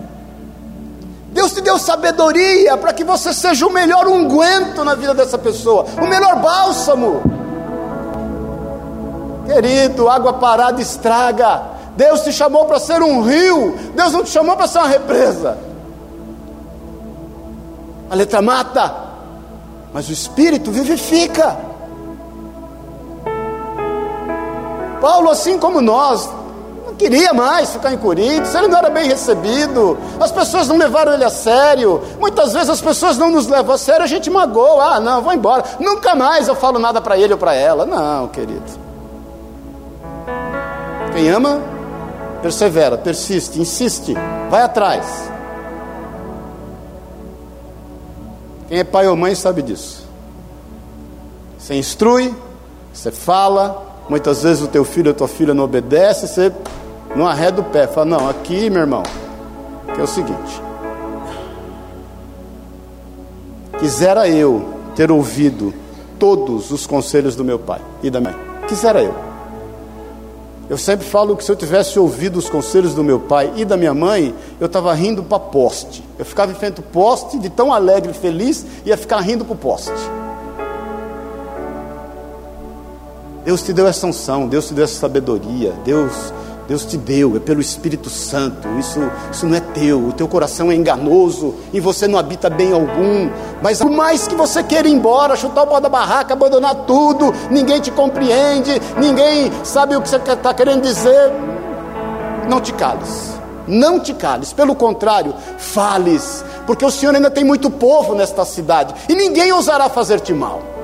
[1.57, 6.07] Te deu sabedoria para que você seja o melhor unguento na vida dessa pessoa, o
[6.07, 7.23] melhor bálsamo.
[9.47, 11.62] Querido, água parada estraga.
[11.97, 15.57] Deus te chamou para ser um rio, Deus não te chamou para ser uma represa.
[18.11, 18.95] A letra mata,
[19.95, 21.57] mas o espírito vivifica.
[25.01, 26.29] Paulo, assim como nós,
[26.99, 31.25] queria mais ficar em Coríntios, ele não era bem recebido, as pessoas não levaram ele
[31.25, 35.01] a sério, muitas vezes as pessoas não nos levam a sério, a gente magoa, ah,
[35.01, 37.87] não, vou embora, nunca mais eu falo nada para ele ou para ela.
[37.87, 38.87] Não, querido.
[41.13, 41.61] Quem ama,
[42.43, 44.15] persevera, persiste, insiste,
[44.51, 45.31] vai atrás.
[48.69, 50.05] Quem é pai ou mãe sabe disso.
[51.59, 52.35] Você instrui,
[52.93, 56.53] você fala, muitas vezes o teu filho ou tua filha não obedece, você
[57.14, 59.03] não arreda o pé, fala, não, aqui, meu irmão,
[59.95, 60.62] que é o seguinte.
[63.79, 65.73] Quisera eu ter ouvido
[66.19, 68.35] todos os conselhos do meu pai e da mãe.
[68.66, 69.14] Quisera eu.
[70.69, 73.77] Eu sempre falo que se eu tivesse ouvido os conselhos do meu pai e da
[73.77, 76.03] minha mãe, eu estava rindo para poste.
[76.19, 79.55] Eu ficava em frente ao poste, de tão alegre e feliz, ia ficar rindo para
[79.55, 79.92] o poste.
[83.45, 86.33] Deus te deu essa unção, Deus te deu essa sabedoria, Deus,
[86.68, 88.66] Deus te deu, é pelo Espírito Santo.
[88.79, 89.00] Isso,
[89.31, 93.31] isso não é teu, o teu coração é enganoso e você não habita bem algum.
[93.62, 97.33] Mas por mais que você queira ir embora, chutar o pau da barraca, abandonar tudo,
[97.50, 101.33] ninguém te compreende, ninguém sabe o que você está querendo dizer,
[102.48, 103.37] não te cales.
[103.68, 108.94] Não te cales, pelo contrário, fales, porque o Senhor ainda tem muito povo nesta cidade
[109.09, 110.76] e ninguém ousará fazer-te mal.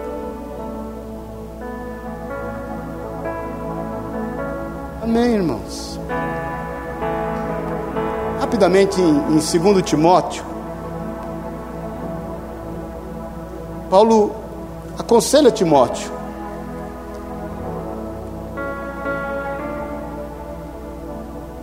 [5.02, 5.98] Amém, irmãos.
[8.38, 10.44] Rapidamente em, em 2 Timóteo,
[13.90, 14.30] Paulo
[14.96, 16.08] aconselha Timóteo.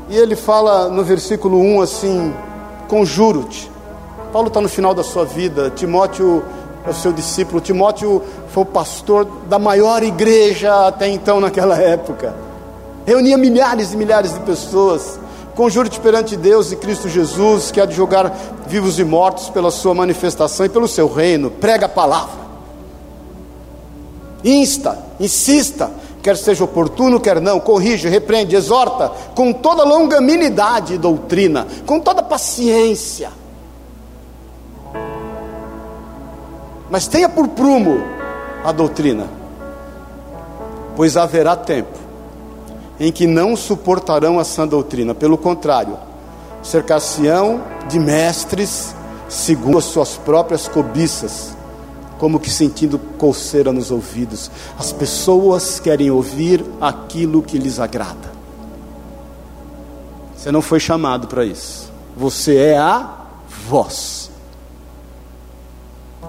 [0.09, 2.33] E ele fala no versículo 1 assim:
[2.89, 3.71] Conjuro-te.
[4.33, 6.43] Paulo está no final da sua vida, Timóteo
[6.85, 7.61] é o seu discípulo.
[7.61, 12.48] Timóteo foi o pastor da maior igreja até então naquela época
[13.09, 15.19] reunia milhares e milhares de pessoas.
[15.55, 18.31] Conjuro-te perante Deus e Cristo Jesus, que há de julgar
[18.67, 21.49] vivos e mortos pela sua manifestação e pelo seu reino.
[21.49, 22.39] Prega a palavra.
[24.43, 25.91] Insta, insista,
[26.21, 32.21] quer seja oportuno, quer não, corrige, repreende, exorta, com toda longanimidade e doutrina, com toda
[32.21, 33.31] paciência.
[36.91, 38.01] Mas tenha por prumo
[38.63, 39.27] a doutrina,
[40.95, 42.08] pois haverá tempo
[42.99, 45.97] em que não suportarão a sã doutrina, pelo contrário,
[46.61, 48.93] cercar-se-ão de mestres
[49.29, 51.55] segundo as suas próprias cobiças,
[52.17, 54.51] como que sentindo coceira nos ouvidos.
[54.77, 58.29] As pessoas querem ouvir aquilo que lhes agrada.
[60.35, 61.91] Você não foi chamado para isso.
[62.17, 63.09] Você é a
[63.67, 64.29] voz.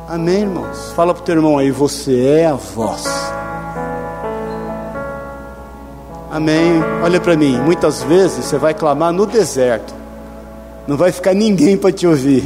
[0.08, 0.92] Amém, irmãos?
[0.94, 3.04] Fala para o teu irmão aí, você é a voz.
[6.30, 6.80] Amém.
[7.02, 9.92] Olha para mim, muitas vezes você vai clamar no deserto,
[10.86, 12.44] não vai ficar ninguém para te ouvir,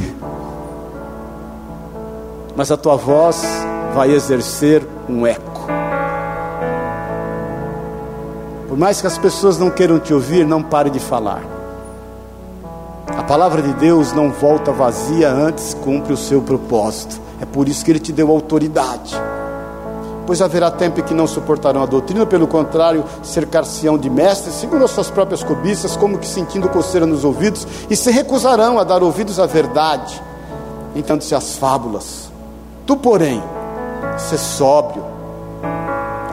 [2.55, 3.43] mas a tua voz
[3.93, 5.67] vai exercer um eco.
[8.67, 11.43] Por mais que as pessoas não queiram te ouvir, não pare de falar.
[13.07, 17.21] A palavra de Deus não volta vazia antes cumpre o seu propósito.
[17.39, 19.15] É por isso que ele te deu autoridade
[20.25, 24.85] pois haverá tempo em que não suportarão a doutrina, pelo contrário, cercar-se-ão de mestres, segundo
[24.85, 29.03] as suas próprias cobiças, como que sentindo coceira nos ouvidos, e se recusarão a dar
[29.03, 30.21] ouvidos à verdade,
[30.95, 32.31] entanto-se as fábulas.
[32.85, 33.41] Tu, porém,
[34.17, 35.03] se sóbrio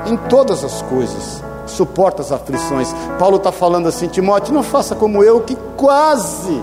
[0.07, 2.93] em todas as coisas, suporta as aflições.
[3.19, 6.63] Paulo está falando assim, Timóteo, não faça como eu, que quase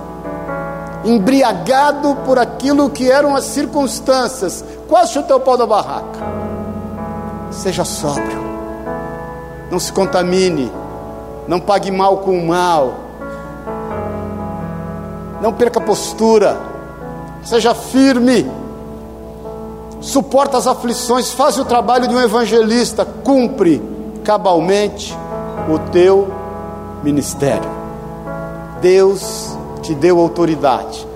[1.06, 6.49] embriagado por aquilo que eram as circunstâncias, quase chutei o pau da barraca
[7.52, 8.40] seja sóbrio,
[9.72, 10.72] não se contamine,
[11.48, 12.94] não pague mal com mal,
[15.42, 16.60] não perca postura,
[17.44, 18.50] seja firme,
[20.02, 23.82] suporta as aflições, faz o trabalho de um evangelista, cumpre
[24.24, 25.18] cabalmente
[25.70, 26.28] o teu
[27.04, 27.70] ministério.
[28.82, 31.08] Deus te deu autoridade,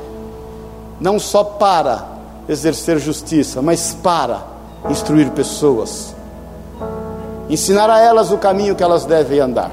[0.99, 2.05] não só para
[2.47, 4.41] exercer justiça, mas para
[4.89, 6.12] instruir pessoas
[7.53, 9.71] ensinar a elas o caminho que elas devem andar.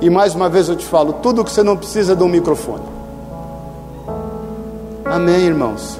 [0.00, 2.84] E mais uma vez eu te falo: tudo que você não precisa de um microfone.
[5.04, 5.98] Amém, irmãos?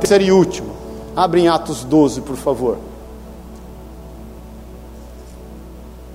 [0.00, 0.74] Terceiro e último,
[1.14, 2.78] abre em Atos 12, por favor.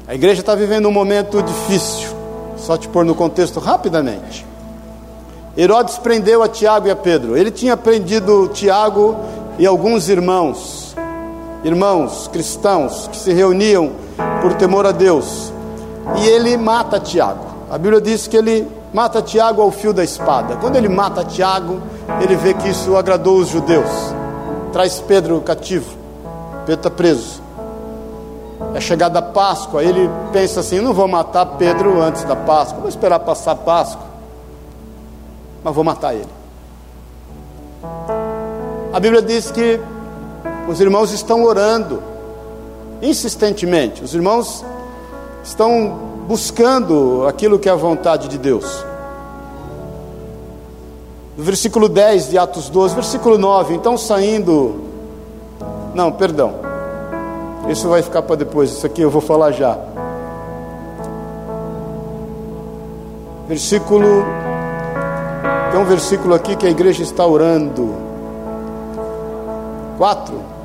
[0.07, 2.09] A igreja está vivendo um momento difícil,
[2.57, 4.45] só te pôr no contexto rapidamente.
[5.57, 7.37] Herodes prendeu a Tiago e a Pedro.
[7.37, 9.15] Ele tinha prendido Tiago
[9.57, 10.95] e alguns irmãos,
[11.63, 13.91] irmãos cristãos que se reuniam
[14.41, 15.53] por temor a Deus.
[16.17, 17.45] E ele mata Tiago.
[17.69, 20.55] A Bíblia diz que ele mata Tiago ao fio da espada.
[20.55, 21.81] Quando ele mata Tiago,
[22.21, 23.89] ele vê que isso agradou os judeus.
[24.71, 25.95] Traz Pedro cativo.
[26.65, 27.41] Pedro está preso.
[28.73, 32.89] É chegada a Páscoa, ele pensa assim: não vou matar Pedro antes da Páscoa, vou
[32.89, 34.05] esperar passar a Páscoa,
[35.63, 36.27] mas vou matar ele.
[38.91, 39.79] A Bíblia diz que
[40.67, 42.03] os irmãos estão orando
[43.01, 44.03] insistentemente.
[44.03, 44.63] Os irmãos
[45.43, 45.97] estão
[46.27, 48.85] buscando aquilo que é a vontade de Deus.
[51.37, 54.81] No versículo 10 de Atos 12, versículo 9, então saindo.
[55.95, 56.53] Não, perdão.
[57.69, 59.77] Isso vai ficar para depois, isso aqui eu vou falar já.
[63.47, 64.25] Versículo.
[65.71, 67.95] Tem um versículo aqui que a igreja está orando.
[69.97, 70.58] 4.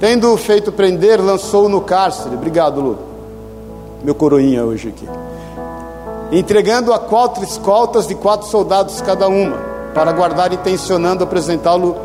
[0.00, 2.34] Tendo feito prender, lançou no cárcere.
[2.34, 2.98] Obrigado, Lu.
[4.02, 5.06] meu coroinha hoje aqui.
[6.32, 9.58] Entregando a quatro escoltas de quatro soldados cada uma,
[9.92, 11.96] para guardar, intencionando apresentá-lo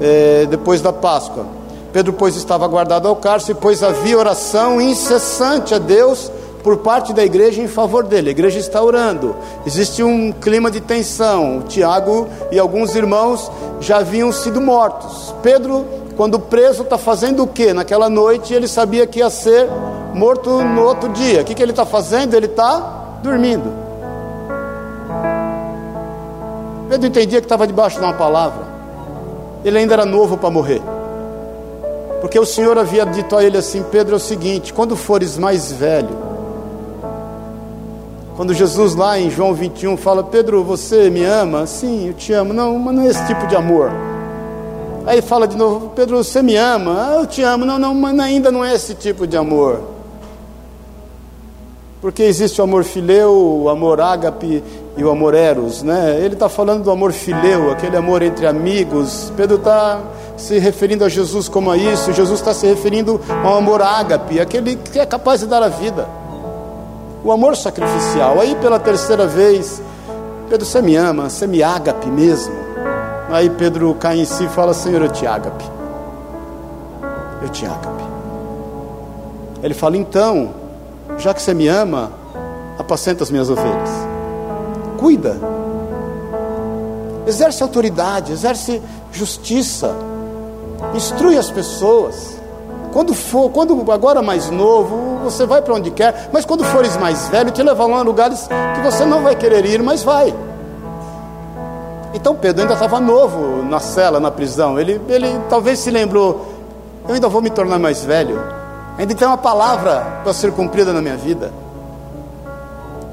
[0.00, 1.44] eh, depois da Páscoa.
[1.92, 6.30] Pedro, pois, estava guardado ao cárcere, pois havia oração incessante a Deus
[6.62, 8.28] por parte da igreja em favor dele.
[8.28, 9.34] A igreja está orando.
[9.66, 11.58] Existe um clima de tensão.
[11.58, 15.34] O Tiago e alguns irmãos já haviam sido mortos.
[15.42, 15.84] Pedro,
[16.20, 17.72] quando preso, está fazendo o que?
[17.72, 19.66] Naquela noite ele sabia que ia ser
[20.12, 21.40] morto no outro dia.
[21.40, 22.34] O que, que ele está fazendo?
[22.34, 23.72] Ele está dormindo.
[26.90, 28.66] Pedro entendia que estava debaixo de uma palavra.
[29.64, 30.82] Ele ainda era novo para morrer.
[32.20, 35.72] Porque o Senhor havia dito a ele assim: Pedro, é o seguinte, quando fores mais
[35.72, 36.14] velho,
[38.36, 41.66] quando Jesus lá em João 21 fala, Pedro, você me ama?
[41.66, 42.52] Sim, eu te amo.
[42.52, 44.09] Não, mas não é esse tipo de amor.
[45.06, 46.94] Aí fala de novo, Pedro, você me ama?
[46.98, 47.64] Ah, eu te amo.
[47.64, 49.80] Não, não, mas ainda não é esse tipo de amor.
[52.00, 54.62] Porque existe o amor fileu, o amor ágape
[54.96, 56.18] e o amor eros, né?
[56.18, 59.32] Ele está falando do amor fileu, aquele amor entre amigos.
[59.36, 60.00] Pedro está
[60.36, 62.12] se referindo a Jesus como a isso.
[62.12, 66.20] Jesus está se referindo ao amor ágape, aquele que é capaz de dar a vida
[67.24, 68.40] o amor sacrificial.
[68.40, 69.80] Aí pela terceira vez,
[70.48, 72.69] Pedro, você me ama, você me ágape mesmo.
[73.30, 75.64] Aí Pedro cai em si e fala: Senhor, eu te ágape.
[77.40, 78.04] Eu te ágape.
[79.62, 80.50] Ele fala: Então,
[81.16, 82.10] já que você me ama,
[82.78, 83.90] apacenta as minhas ovelhas.
[84.98, 85.36] Cuida.
[87.26, 89.94] Exerce autoridade, exerce justiça.
[90.94, 92.40] Instrui as pessoas.
[92.92, 97.28] Quando for, quando agora mais novo, você vai para onde quer, mas quando fores mais
[97.28, 100.34] velho, te levarão a lugares que você não vai querer ir, mas vai.
[102.12, 104.78] Então Pedro ainda estava novo na cela, na prisão.
[104.78, 106.46] Ele, ele talvez se lembrou:
[107.08, 108.40] eu ainda vou me tornar mais velho.
[108.98, 111.52] Ainda tem uma palavra para ser cumprida na minha vida.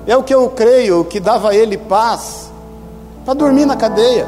[0.06, 2.52] É o que eu creio que dava a ele paz
[3.24, 4.28] para dormir na cadeia.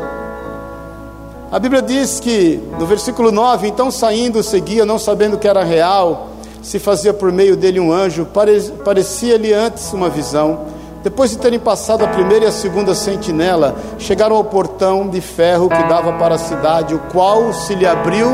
[1.52, 6.30] A Bíblia diz que, no versículo 9: Então saindo, seguia, não sabendo que era real,
[6.62, 8.28] se fazia por meio dele um anjo,
[8.84, 10.60] parecia-lhe antes uma visão.
[11.04, 15.70] Depois de terem passado a primeira e a segunda sentinela, chegaram ao portão de ferro
[15.70, 18.28] que dava para a cidade, o qual se lhe abriu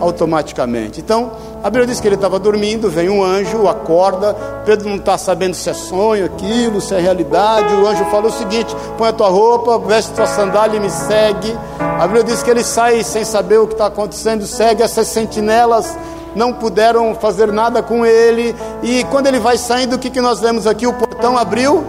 [0.00, 1.00] automaticamente.
[1.00, 1.32] Então,
[1.62, 4.34] a Bíblia diz que ele estava dormindo, vem um anjo, acorda,
[4.64, 7.74] Pedro não está sabendo se é sonho aquilo, se é realidade.
[7.74, 11.56] O anjo falou o seguinte: põe a tua roupa, veste tua sandália e me segue.
[11.78, 15.96] A Bíblia diz que ele sai sem saber o que está acontecendo, segue essas sentinelas.
[16.36, 20.38] Não puderam fazer nada com ele, e quando ele vai saindo, o que, que nós
[20.38, 20.86] vemos aqui?
[20.86, 21.82] O portão abriu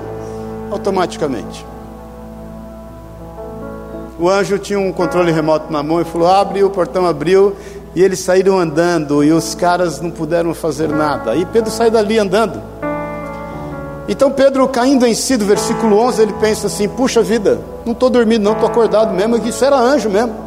[0.71, 1.65] automaticamente.
[4.17, 7.57] O anjo tinha um controle remoto na mão e falou: abre, o portão abriu,
[7.93, 11.35] e eles saíram andando e os caras não puderam fazer nada.
[11.35, 12.61] E Pedro sai dali andando.
[14.07, 18.09] Então Pedro, caindo em si, do versículo 11, ele pensa assim: puxa vida, não estou
[18.09, 20.46] dormindo, não estou acordado mesmo, isso era anjo mesmo.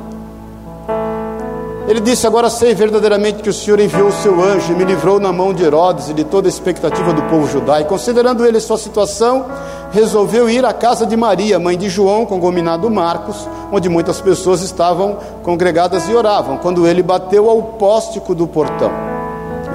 [1.90, 5.18] Ele disse: Agora sei verdadeiramente que o Senhor enviou o seu anjo e me livrou
[5.18, 7.88] na mão de Herodes e de toda a expectativa do povo judaico.
[7.88, 9.46] Considerando ele sua situação,
[9.90, 15.18] resolveu ir à casa de Maria, mãe de João, congominado Marcos, onde muitas pessoas estavam
[15.42, 16.58] congregadas e oravam.
[16.58, 18.92] Quando ele bateu ao póstico do portão,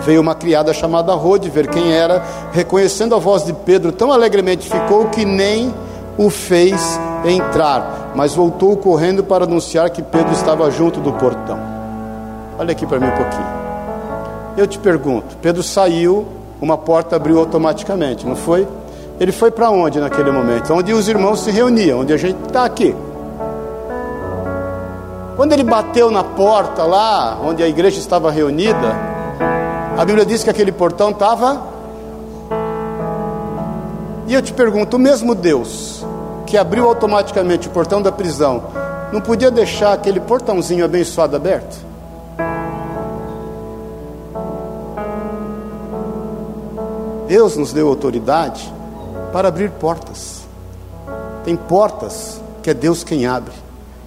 [0.06, 4.70] veio uma criada chamada Rode ver quem era, reconhecendo a voz de Pedro, tão alegremente
[4.70, 5.74] ficou que nem
[6.18, 11.75] o fez entrar, mas voltou correndo para anunciar que Pedro estava junto do portão.
[12.58, 13.66] Olha aqui para mim um pouquinho.
[14.58, 16.26] Eu te pergunto: Pedro saiu,
[16.62, 18.68] uma porta abriu automaticamente, não foi?
[19.20, 20.74] Ele foi para onde naquele momento?
[20.74, 22.96] Onde os irmãos se reuniam, onde a gente está aqui.
[25.36, 28.96] Quando ele bateu na porta lá, onde a igreja estava reunida,
[29.98, 31.62] a Bíblia diz que aquele portão estava.
[34.28, 36.06] E eu te pergunto: o mesmo Deus
[36.46, 38.64] que abriu automaticamente o portão da prisão,
[39.12, 41.95] não podia deixar aquele portãozinho abençoado aberto?
[47.36, 48.74] Deus nos deu autoridade
[49.34, 50.48] para abrir portas.
[51.44, 53.52] Tem portas que é Deus quem abre,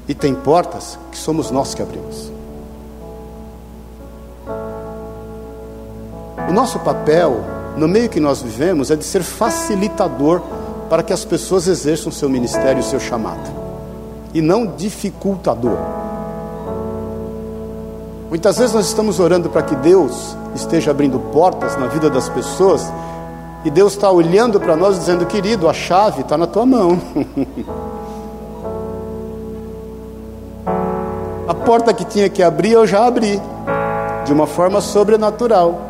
[0.09, 2.33] e tem portas que somos nós que abrimos.
[6.49, 7.45] O nosso papel,
[7.77, 10.41] no meio que nós vivemos, é de ser facilitador
[10.89, 13.51] para que as pessoas exerçam o seu ministério e o seu chamado,
[14.33, 15.77] e não dificultador.
[18.31, 22.91] Muitas vezes nós estamos orando para que Deus esteja abrindo portas na vida das pessoas
[23.69, 26.99] e Deus está olhando para nós dizendo: querido, a chave está na tua mão.
[31.47, 33.39] a porta que tinha que abrir, eu já abri,
[34.25, 35.83] de uma forma sobrenatural.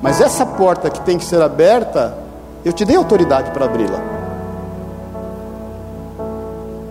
[0.00, 2.16] Mas essa porta que tem que ser aberta,
[2.64, 4.00] Eu te dei autoridade para abri-la.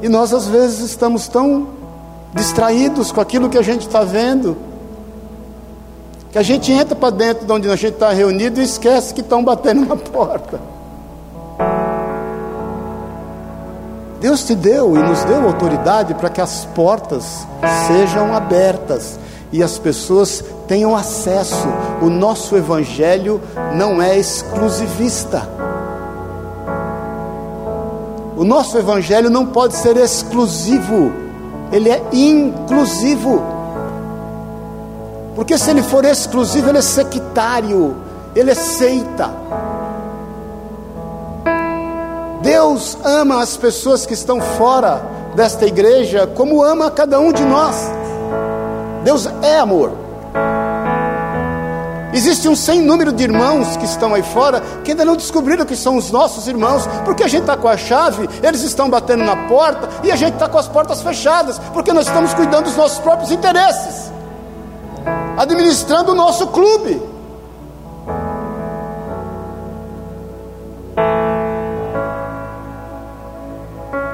[0.03, 1.69] E nós às vezes estamos tão
[2.31, 4.55] distraídos com aquilo que a gente está vendo,
[6.31, 9.21] que a gente entra para dentro de onde a gente está reunido e esquece que
[9.21, 10.59] estão batendo na porta.
[14.21, 17.45] Deus te deu e nos deu autoridade para que as portas
[17.87, 19.19] sejam abertas
[19.51, 21.67] e as pessoas tenham acesso.
[22.01, 23.41] O nosso evangelho
[23.75, 25.49] não é exclusivista.
[28.37, 31.11] O nosso evangelho não pode ser exclusivo,
[31.71, 33.60] ele é inclusivo.
[35.41, 37.97] Porque se ele for exclusivo, ele é sectário,
[38.35, 39.31] ele é seita.
[42.43, 45.01] Deus ama as pessoas que estão fora
[45.35, 47.75] desta igreja como ama cada um de nós.
[49.03, 49.93] Deus é amor.
[52.13, 55.75] Existe um sem número de irmãos que estão aí fora que ainda não descobriram que
[55.75, 59.47] são os nossos irmãos, porque a gente está com a chave, eles estão batendo na
[59.47, 62.99] porta e a gente está com as portas fechadas, porque nós estamos cuidando dos nossos
[62.99, 64.00] próprios interesses,
[65.37, 67.01] administrando o nosso clube.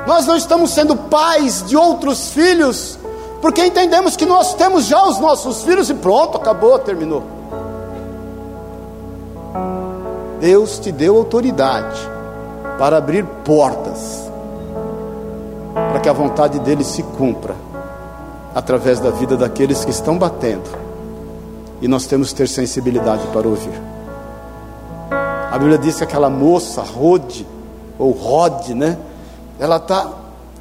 [0.06, 2.98] Nós não estamos sendo pais de outros filhos,
[3.42, 7.24] porque entendemos que nós temos já os nossos filhos e pronto, acabou, terminou.
[10.40, 12.00] Deus te deu autoridade
[12.78, 14.32] para abrir portas,
[15.74, 17.56] para que a vontade dele se cumpra
[18.54, 20.70] através da vida daqueles que estão batendo,
[21.82, 23.82] e nós temos que ter sensibilidade para ouvir.
[25.52, 27.48] A Bíblia diz que aquela moça, Rode,
[27.98, 28.98] ou Rode, né?
[29.60, 30.14] Ela está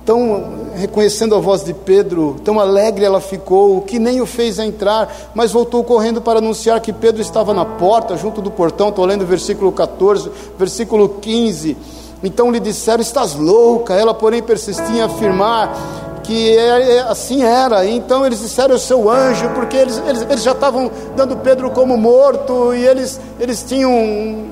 [0.05, 5.33] tão reconhecendo a voz de Pedro, tão alegre ela ficou, que nem o fez entrar,
[5.35, 8.91] mas voltou correndo para anunciar que Pedro estava na porta, junto do portão.
[8.91, 11.77] Estou lendo o versículo 14, versículo 15.
[12.23, 13.95] Então lhe disseram: Estás louca?
[13.95, 17.87] Ela, porém, persistia em afirmar que é, é, assim era.
[17.87, 21.97] Então eles disseram o seu anjo, porque eles, eles, eles já estavam dando Pedro como
[21.97, 24.47] morto e eles, eles tinham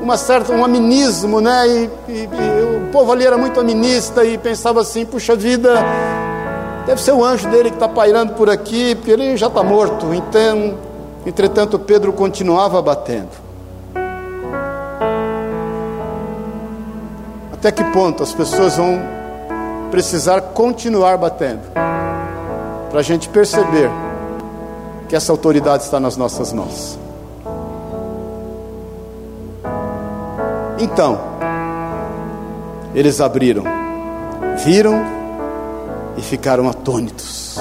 [0.00, 1.68] uma certa, um aminismo, né?
[1.68, 5.74] E, e, e, o povo ali era muito aminista e pensava assim: puxa vida,
[6.86, 10.14] deve ser o anjo dele que está pairando por aqui, porque ele já está morto.
[10.14, 10.78] Então,
[11.26, 13.48] entretanto, Pedro continuava batendo.
[17.52, 19.17] Até que ponto as pessoas vão
[19.90, 21.62] precisar continuar batendo
[22.90, 23.90] para a gente perceber
[25.08, 26.98] que essa autoridade está nas nossas mãos?
[30.78, 31.18] Então,
[32.94, 33.64] eles abriram,
[34.64, 35.02] viram
[36.16, 37.58] e ficaram atônitos.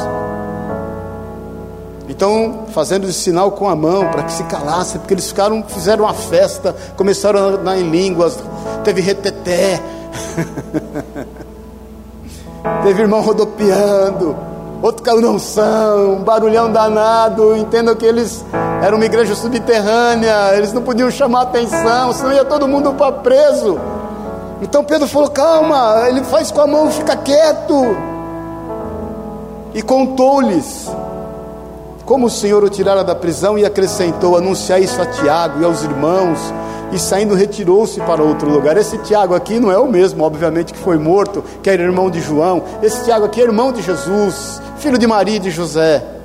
[2.08, 6.06] Então, fazendo esse sinal com a mão para que se calasse, porque eles ficaram, fizeram
[6.06, 8.40] uma festa, começaram a andar em línguas,
[8.84, 9.82] teve reteté,
[12.84, 14.36] teve irmão rodopiando,
[14.82, 17.56] outro caiu na unção, um barulhão danado.
[17.56, 18.46] Entendam que eles
[18.82, 23.80] era uma igreja subterrânea, eles não podiam chamar atenção, senão ia todo mundo para preso.
[24.62, 27.98] Então Pedro falou: calma, ele faz com a mão, fica quieto.
[29.74, 30.90] E contou-lhes
[32.08, 35.84] como o Senhor o tirara da prisão e acrescentou: anunciar isso a Tiago e aos
[35.84, 36.40] irmãos.
[36.92, 38.78] E saindo, retirou-se para outro lugar.
[38.78, 42.22] Esse Tiago aqui não é o mesmo, obviamente, que foi morto, que era irmão de
[42.22, 42.64] João.
[42.82, 46.18] Esse Tiago aqui é irmão de Jesus, filho de Maria e de José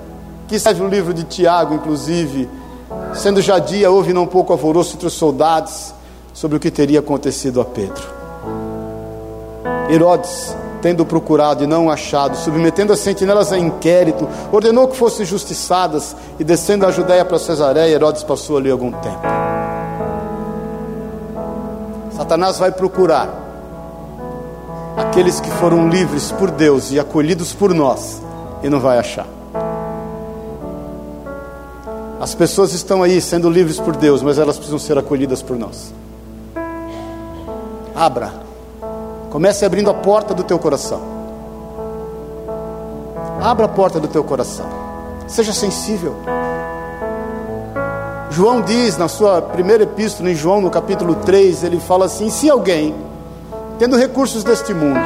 [0.53, 2.47] que escreve o livro de Tiago, inclusive,
[3.15, 5.95] sendo já dia, houve não pouco alvoroço entre os soldados
[6.35, 8.03] sobre o que teria acontecido a Pedro.
[9.91, 16.17] Herodes, tendo procurado e não achado, submetendo as sentinelas a inquérito, ordenou que fossem justiçadas
[16.39, 19.23] e descendo a Judéia para Cesareia, Herodes passou ali algum tempo.
[22.17, 23.29] Satanás vai procurar
[24.97, 28.21] aqueles que foram livres por Deus e acolhidos por nós
[28.63, 29.27] e não vai achar.
[32.21, 35.93] As pessoas estão aí sendo livres por Deus, mas elas precisam ser acolhidas por nós.
[37.95, 38.52] Abra.
[39.33, 41.01] Comece abrindo a porta do teu coração.
[43.43, 44.67] Abra a porta do teu coração.
[45.27, 46.15] Seja sensível.
[48.31, 52.51] João diz na sua primeira epístola, em João, no capítulo 3, ele fala assim: se
[52.51, 52.95] alguém,
[53.79, 55.01] tendo recursos deste mundo,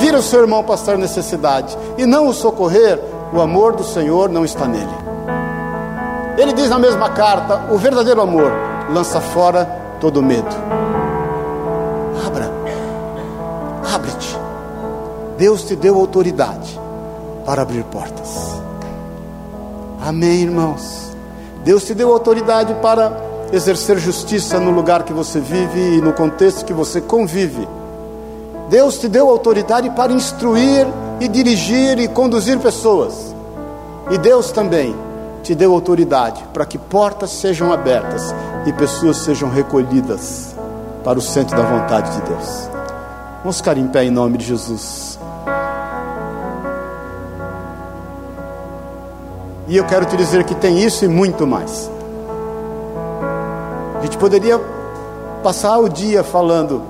[0.00, 2.98] vira o seu irmão passar necessidade e não o socorrer,
[3.32, 4.94] o amor do Senhor não está nele.
[6.36, 8.50] Ele diz na mesma carta: o verdadeiro amor
[8.90, 9.64] lança fora
[10.00, 10.93] todo medo.
[15.36, 16.78] Deus te deu autoridade
[17.44, 18.54] para abrir portas.
[20.00, 21.14] Amém, irmãos.
[21.64, 23.12] Deus te deu autoridade para
[23.52, 27.66] exercer justiça no lugar que você vive e no contexto que você convive.
[28.68, 30.86] Deus te deu autoridade para instruir
[31.20, 33.34] e dirigir e conduzir pessoas.
[34.10, 34.94] E Deus também
[35.42, 38.34] te deu autoridade para que portas sejam abertas
[38.66, 40.54] e pessoas sejam recolhidas
[41.02, 42.68] para o centro da vontade de Deus.
[43.42, 45.13] Vamos ficar em pé em nome de Jesus.
[49.66, 51.90] E eu quero te dizer que tem isso e muito mais.
[53.98, 54.60] A gente poderia
[55.42, 56.82] passar o dia falando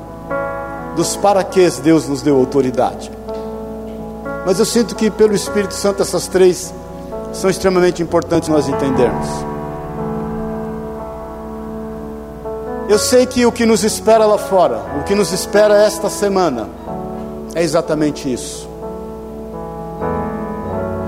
[0.96, 3.10] dos para que Deus nos deu autoridade.
[4.44, 6.74] Mas eu sinto que pelo Espírito Santo essas três
[7.32, 9.28] são extremamente importantes nós entendermos.
[12.88, 16.68] Eu sei que o que nos espera lá fora, o que nos espera esta semana,
[17.54, 18.68] é exatamente isso.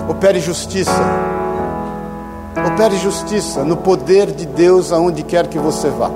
[0.08, 1.35] Opere justiça.
[2.64, 6.10] Opere justiça no poder de Deus aonde quer que você vá.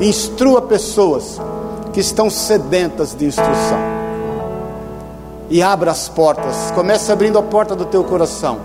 [0.00, 1.40] Instrua pessoas
[1.92, 3.78] que estão sedentas de instrução.
[5.50, 6.70] E abra as portas.
[6.74, 8.58] Comece abrindo a porta do teu coração,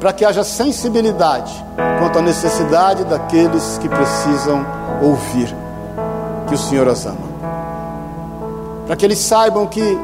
[0.00, 1.52] para que haja sensibilidade
[1.98, 4.64] quanto à necessidade daqueles que precisam
[5.02, 5.54] ouvir
[6.46, 7.34] que o Senhor as ama.
[8.86, 9.98] Para que eles saibam que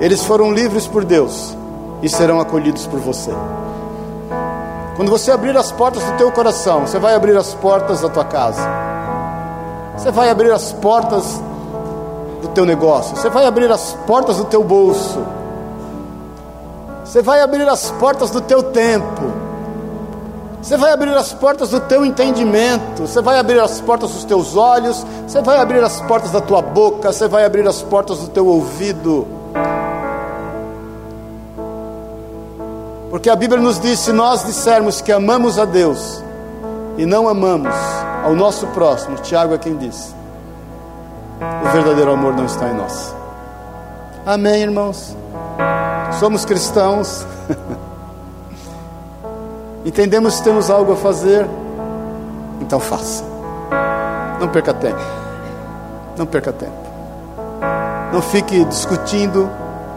[0.00, 1.56] eles foram livres por Deus
[2.02, 3.32] e serão acolhidos por você.
[4.98, 8.24] Quando você abrir as portas do teu coração, você vai abrir as portas da tua
[8.24, 8.60] casa.
[9.96, 11.40] Você vai abrir as portas
[12.42, 13.16] do teu negócio.
[13.16, 15.24] Você vai abrir as portas do teu bolso.
[17.04, 19.22] Você vai abrir as portas do teu tempo.
[20.60, 23.06] Você vai abrir as portas do teu entendimento.
[23.06, 25.06] Você vai abrir as portas dos teus olhos.
[25.28, 27.12] Você vai abrir as portas da tua boca.
[27.12, 29.28] Você vai abrir as portas do teu ouvido.
[33.10, 36.22] Porque a Bíblia nos diz: se nós dissermos que amamos a Deus
[36.96, 37.74] e não amamos
[38.24, 40.14] ao nosso próximo, Tiago é quem diz,
[41.40, 43.14] o verdadeiro amor não está em nós.
[44.26, 45.16] Amém, irmãos?
[46.18, 47.26] Somos cristãos,
[49.86, 51.46] entendemos que temos algo a fazer,
[52.60, 53.24] então faça.
[54.40, 55.00] Não perca tempo,
[56.16, 56.88] não perca tempo.
[58.12, 59.50] Não fique discutindo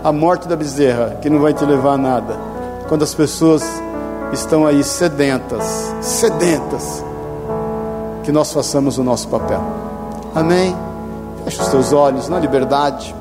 [0.04, 2.51] a morte da bezerra, que não vai te levar a nada.
[2.92, 3.64] Quando as pessoas
[4.34, 5.64] estão aí sedentas,
[6.02, 7.02] sedentas,
[8.22, 9.64] que nós façamos o nosso papel.
[10.36, 10.76] Amém?
[11.46, 13.16] Feche os teus olhos na liberdade.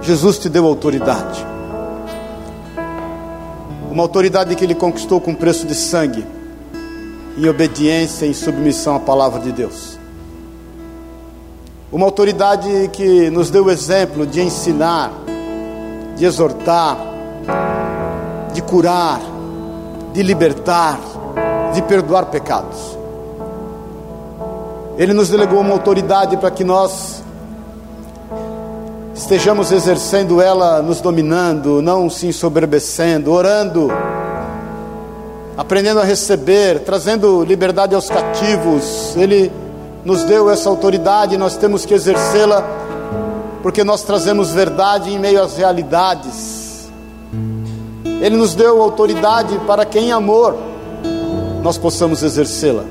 [0.00, 1.44] Jesus te deu autoridade.
[3.90, 6.24] Uma autoridade que ele conquistou com preço de sangue,
[7.36, 9.95] em obediência e em submissão à palavra de Deus.
[11.92, 15.12] Uma autoridade que nos deu o exemplo de ensinar,
[16.16, 16.98] de exortar,
[18.52, 19.20] de curar,
[20.12, 20.98] de libertar,
[21.72, 22.98] de perdoar pecados.
[24.98, 27.22] Ele nos delegou uma autoridade para que nós
[29.14, 33.92] estejamos exercendo ela, nos dominando, não se ensoberbecendo, orando,
[35.56, 39.14] aprendendo a receber, trazendo liberdade aos cativos.
[39.16, 39.52] Ele
[40.06, 42.62] nos deu essa autoridade nós temos que exercê-la,
[43.60, 46.88] porque nós trazemos verdade em meio às realidades.
[48.04, 50.56] Ele nos deu autoridade para que em amor
[51.60, 52.84] nós possamos exercê-la.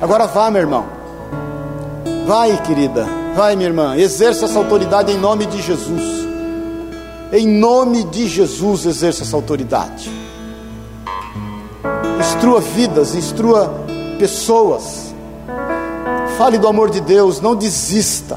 [0.00, 0.84] Agora vá, meu irmão.
[2.24, 3.08] Vai, querida.
[3.34, 3.96] Vai, minha irmã.
[3.96, 6.28] Exerça essa autoridade em nome de Jesus.
[7.32, 10.08] Em nome de Jesus, exerça essa autoridade.
[12.20, 13.74] Instrua vidas, instrua
[14.16, 15.13] pessoas.
[16.36, 18.36] Fale do amor de Deus, não desista.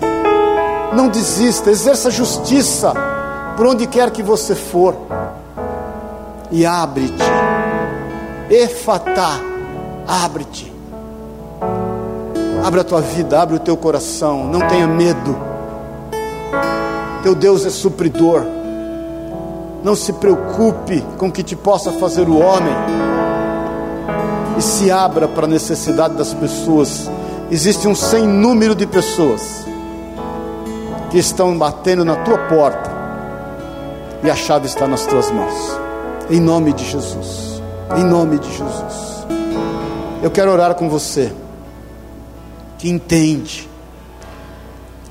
[0.94, 2.94] Não desista, exerça justiça
[3.56, 4.96] por onde quer que você for.
[6.50, 7.24] E abre-te
[8.50, 9.42] Efatá,
[10.08, 10.72] abre-te.
[12.66, 15.38] Abre a tua vida, abre o teu coração, não tenha medo.
[17.24, 18.46] Teu Deus é supridor.
[19.84, 22.74] Não se preocupe com o que te possa fazer o homem.
[24.58, 27.10] E se abra para a necessidade das pessoas.
[27.50, 29.66] Existe um sem número de pessoas
[31.10, 32.92] que estão batendo na tua porta.
[34.24, 35.80] E a chave está nas tuas mãos.
[36.30, 37.62] Em nome de Jesus.
[37.96, 39.26] Em nome de Jesus.
[40.22, 41.32] Eu quero orar com você
[42.78, 43.70] que entende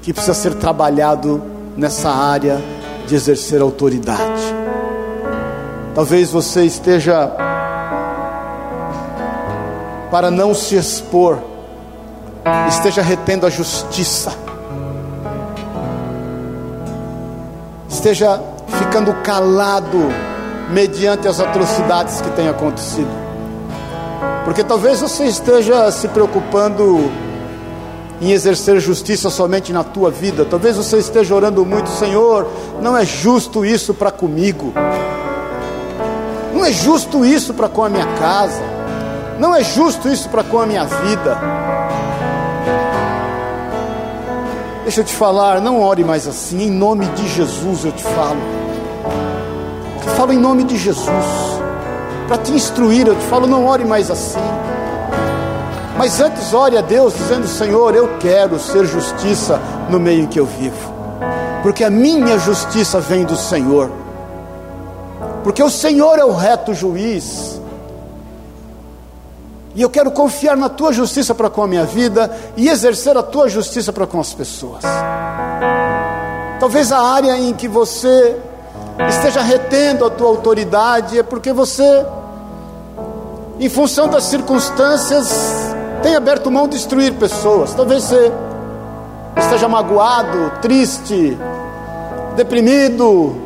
[0.02, 1.42] que precisa ser trabalhado
[1.76, 2.62] nessa área
[3.06, 4.42] de exercer autoridade.
[5.94, 7.32] Talvez você esteja
[10.10, 11.38] para não se expor,
[12.68, 14.32] esteja retendo a justiça,
[17.88, 18.40] esteja
[18.78, 19.98] ficando calado
[20.70, 23.10] mediante as atrocidades que têm acontecido.
[24.44, 27.10] Porque talvez você esteja se preocupando
[28.20, 30.44] em exercer justiça somente na tua vida.
[30.44, 32.48] Talvez você esteja orando muito, Senhor,
[32.80, 34.72] não é justo isso para comigo.
[36.54, 38.62] Não é justo isso para com a minha casa.
[39.38, 41.38] Não é justo isso para com a minha vida.
[44.82, 48.40] Deixa eu te falar, não ore mais assim, em nome de Jesus eu te falo.
[50.06, 51.08] Eu falo em nome de Jesus.
[52.28, 54.38] Para te instruir, eu te falo, não ore mais assim.
[55.96, 60.38] Mas antes ore a Deus dizendo: Senhor, eu quero ser justiça no meio em que
[60.38, 60.92] eu vivo,
[61.62, 63.90] porque a minha justiça vem do Senhor,
[65.42, 67.55] porque o Senhor é o reto juiz,
[69.76, 73.22] e eu quero confiar na tua justiça para com a minha vida e exercer a
[73.22, 74.82] tua justiça para com as pessoas.
[76.58, 78.38] Talvez a área em que você
[79.06, 82.06] esteja retendo a tua autoridade é porque você,
[83.60, 85.28] em função das circunstâncias,
[86.02, 87.74] tem aberto mão de destruir pessoas.
[87.74, 88.32] Talvez você
[89.36, 91.36] esteja magoado, triste,
[92.34, 93.36] deprimido,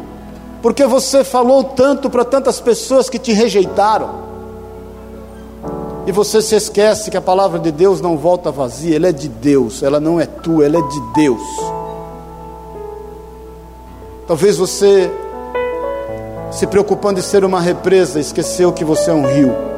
[0.62, 4.19] porque você falou tanto para tantas pessoas que te rejeitaram.
[6.06, 9.28] E você se esquece que a palavra de Deus não volta vazia, ela é de
[9.28, 11.42] Deus, ela não é tua, ela é de Deus.
[14.26, 15.10] Talvez você,
[16.50, 19.70] se preocupando em ser uma represa, esqueceu que você é um rio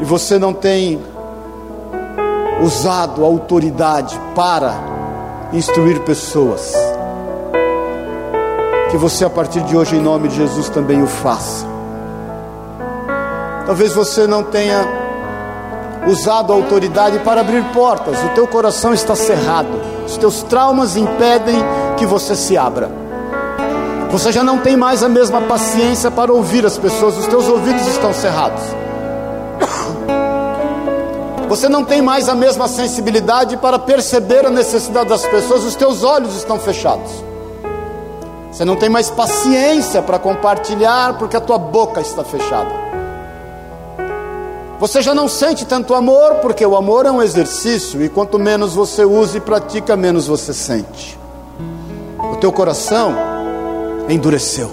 [0.00, 1.00] e você não tem
[2.62, 4.74] usado a autoridade para
[5.52, 6.74] instruir pessoas,
[8.90, 11.69] que você a partir de hoje, em nome de Jesus, também o faça.
[13.70, 14.84] Talvez você não tenha
[16.04, 21.54] usado a autoridade para abrir portas, o teu coração está cerrado, os teus traumas impedem
[21.96, 22.90] que você se abra.
[24.10, 27.86] Você já não tem mais a mesma paciência para ouvir as pessoas, os teus ouvidos
[27.86, 28.60] estão cerrados.
[31.48, 36.02] Você não tem mais a mesma sensibilidade para perceber a necessidade das pessoas, os teus
[36.02, 37.22] olhos estão fechados.
[38.50, 42.90] Você não tem mais paciência para compartilhar porque a tua boca está fechada.
[44.80, 48.74] Você já não sente tanto amor porque o amor é um exercício e quanto menos
[48.74, 51.18] você usa e pratica, menos você sente.
[52.32, 53.14] O teu coração
[54.08, 54.70] endureceu.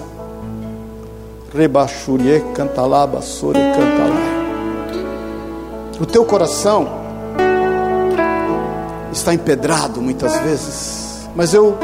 [1.54, 4.38] Rebaxurie cantalaba, sore cantalai.
[6.00, 6.88] O teu coração
[9.12, 11.76] está empedrado muitas vezes, mas eu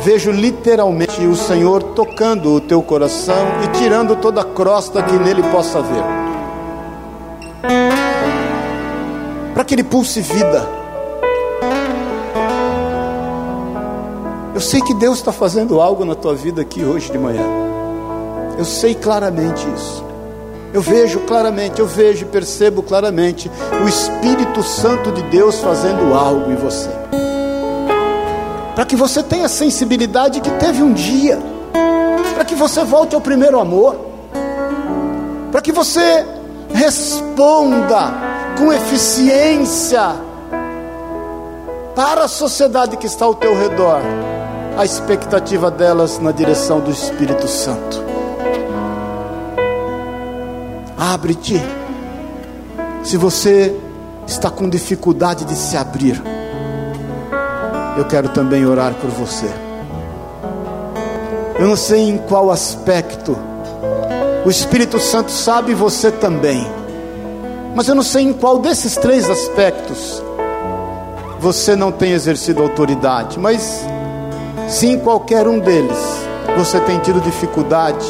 [0.00, 5.42] vejo literalmente o Senhor tocando o teu coração e tirando toda a crosta que nele
[5.44, 6.02] possa haver,
[9.68, 10.66] para que ele pulse vida.
[14.54, 17.44] Eu sei que Deus está fazendo algo na tua vida aqui hoje de manhã.
[18.56, 20.04] Eu sei claramente isso.
[20.72, 23.50] Eu vejo claramente, eu vejo e percebo claramente
[23.84, 26.88] o Espírito Santo de Deus fazendo algo em você.
[28.74, 31.38] Para que você tenha a sensibilidade que teve um dia,
[32.34, 33.96] para que você volte ao primeiro amor,
[35.50, 36.26] para que você
[36.72, 38.27] responda
[38.58, 40.16] com eficiência
[41.94, 44.00] para a sociedade que está ao teu redor,
[44.76, 48.02] a expectativa delas na direção do Espírito Santo.
[50.96, 51.62] Abre-te.
[53.04, 53.74] Se você
[54.26, 56.20] está com dificuldade de se abrir,
[57.96, 59.48] eu quero também orar por você.
[61.58, 63.36] Eu não sei em qual aspecto,
[64.44, 66.77] o Espírito Santo sabe você também,
[67.78, 70.20] mas eu não sei em qual desses três aspectos
[71.38, 73.86] você não tem exercido autoridade, mas
[74.66, 75.96] se em qualquer um deles
[76.56, 78.04] você tem tido dificuldade,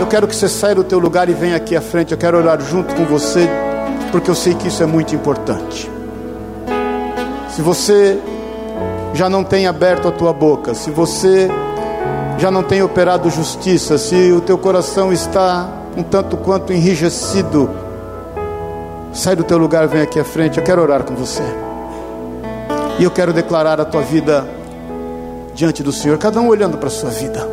[0.00, 2.12] eu quero que você saia do teu lugar e venha aqui à frente.
[2.12, 3.46] Eu quero orar junto com você,
[4.10, 5.90] porque eu sei que isso é muito importante.
[7.50, 8.18] Se você
[9.12, 11.46] já não tem aberto a tua boca, se você
[12.38, 17.81] já não tem operado justiça, se o teu coração está um tanto quanto enrijecido,
[19.12, 20.58] sai do teu lugar, vem aqui à frente.
[20.58, 21.42] Eu quero orar com você.
[22.98, 24.46] E eu quero declarar a tua vida
[25.54, 27.46] diante do Senhor, cada um olhando para a sua vida.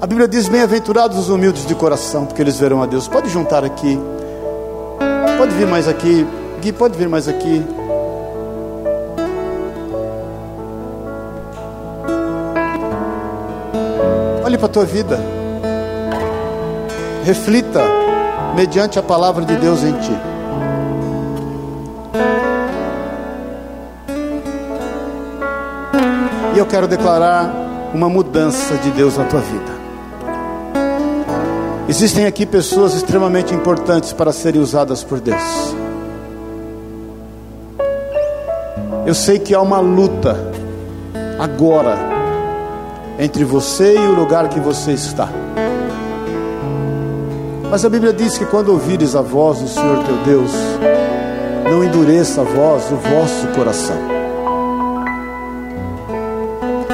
[0.00, 3.08] A Bíblia diz: Bem-aventurados os humildes de coração, porque eles verão a Deus.
[3.08, 3.98] Pode juntar aqui.
[5.38, 6.26] Pode vir mais aqui.
[6.60, 7.64] Gui, pode vir mais aqui.
[14.44, 15.18] Olhe para a tua vida.
[17.24, 18.05] Reflita
[18.54, 20.16] mediante a palavra de Deus em ti.
[26.54, 27.50] E eu quero declarar
[27.92, 29.76] uma mudança de Deus na tua vida.
[31.88, 35.74] Existem aqui pessoas extremamente importantes para serem usadas por Deus.
[39.06, 40.36] Eu sei que há uma luta
[41.38, 41.96] agora
[43.18, 45.28] entre você e o lugar que você está.
[47.70, 50.52] Mas a Bíblia diz que quando ouvires a voz do Senhor teu Deus,
[51.68, 53.96] não endureça a voz do vosso coração.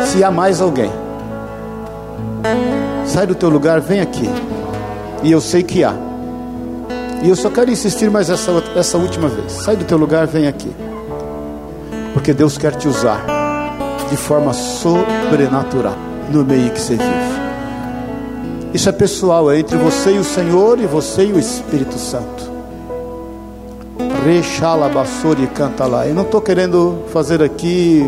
[0.07, 0.91] Se há mais alguém,
[3.07, 4.29] sai do teu lugar, vem aqui.
[5.23, 5.95] E eu sei que há.
[7.23, 9.53] E eu só quero insistir mais essa, essa última vez.
[9.53, 10.71] Sai do teu lugar, vem aqui.
[12.13, 13.25] Porque Deus quer te usar
[14.11, 15.97] de forma sobrenatural
[16.31, 17.42] no meio que você vive.
[18.75, 22.51] Isso é pessoal, é entre você e o Senhor e você e o Espírito Santo.
[24.25, 26.07] Rechalabasori canta lá.
[26.07, 28.03] Eu não estou querendo fazer aqui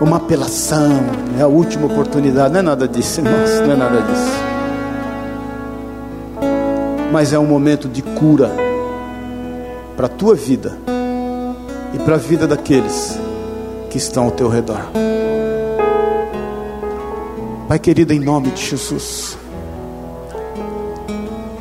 [0.00, 1.00] uma apelação,
[1.38, 4.48] é a última oportunidade, não é nada disso, irmãos, não é nada disso.
[7.10, 8.50] Mas é um momento de cura
[9.96, 10.76] para a tua vida
[11.94, 13.18] e para a vida daqueles
[13.90, 14.82] que estão ao teu redor.
[17.68, 19.36] Pai querido, em nome de Jesus,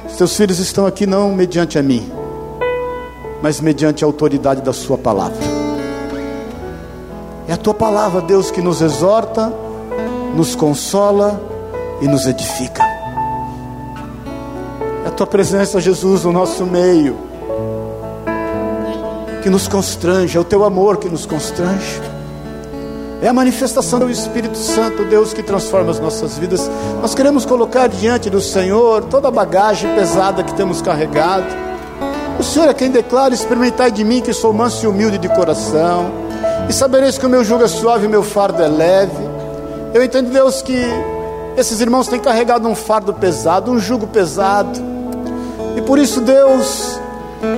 [0.08, 2.10] os teus filhos estão aqui não mediante a mim,
[3.43, 5.38] mas mediante a autoridade da Sua palavra.
[7.45, 9.51] É a Tua palavra, Deus, que nos exorta,
[10.34, 11.41] nos consola
[12.01, 12.84] e nos edifica.
[15.03, 17.18] É a Tua presença, Jesus, no nosso meio
[19.43, 22.01] que nos constrange, é o teu amor que nos constrange.
[23.20, 26.70] É a manifestação do Espírito Santo, Deus, que transforma as nossas vidas.
[27.01, 31.45] Nós queremos colocar diante do Senhor toda a bagagem pesada que temos carregado.
[32.39, 36.11] O Senhor é quem declara: experimentai de mim que sou manso e humilde de coração,
[36.70, 39.28] e sabereis que o meu jugo é suave e o meu fardo é leve.
[39.95, 40.78] Eu entendo, Deus, que
[41.57, 44.80] esses irmãos têm carregado um fardo pesado, um jugo pesado,
[45.76, 46.99] e por isso, Deus,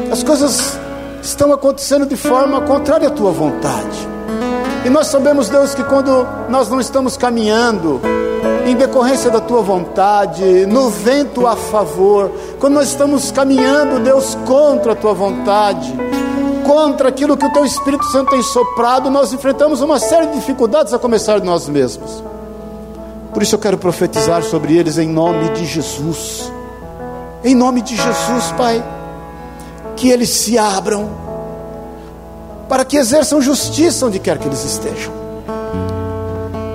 [0.09, 0.79] as coisas
[1.21, 4.18] estão acontecendo de forma contrária à tua vontade.
[4.85, 8.01] E nós sabemos, Deus, que quando nós não estamos caminhando
[8.65, 14.93] em decorrência da tua vontade, no vento a favor, quando nós estamos caminhando, Deus, contra
[14.93, 15.93] a tua vontade,
[16.65, 20.93] contra aquilo que o teu Espírito Santo tem soprado, nós enfrentamos uma série de dificuldades
[20.93, 22.23] a começar de nós mesmos.
[23.33, 26.51] Por isso eu quero profetizar sobre eles em nome de Jesus.
[27.43, 28.83] Em nome de Jesus, Pai
[29.99, 31.09] que eles se abram,
[32.69, 35.11] para que exerçam justiça onde quer que eles estejam.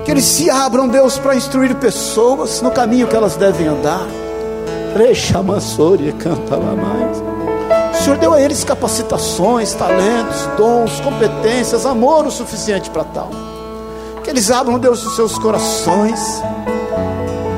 [0.03, 4.05] Que eles se abram, Deus, para instruir pessoas no caminho que elas devem andar.
[4.95, 7.23] Rechamassori canta lá mais.
[7.97, 13.29] O Senhor deu a eles capacitações, talentos, dons, competências, amor o suficiente para tal.
[14.21, 16.19] Que eles abram, Deus, os seus corações,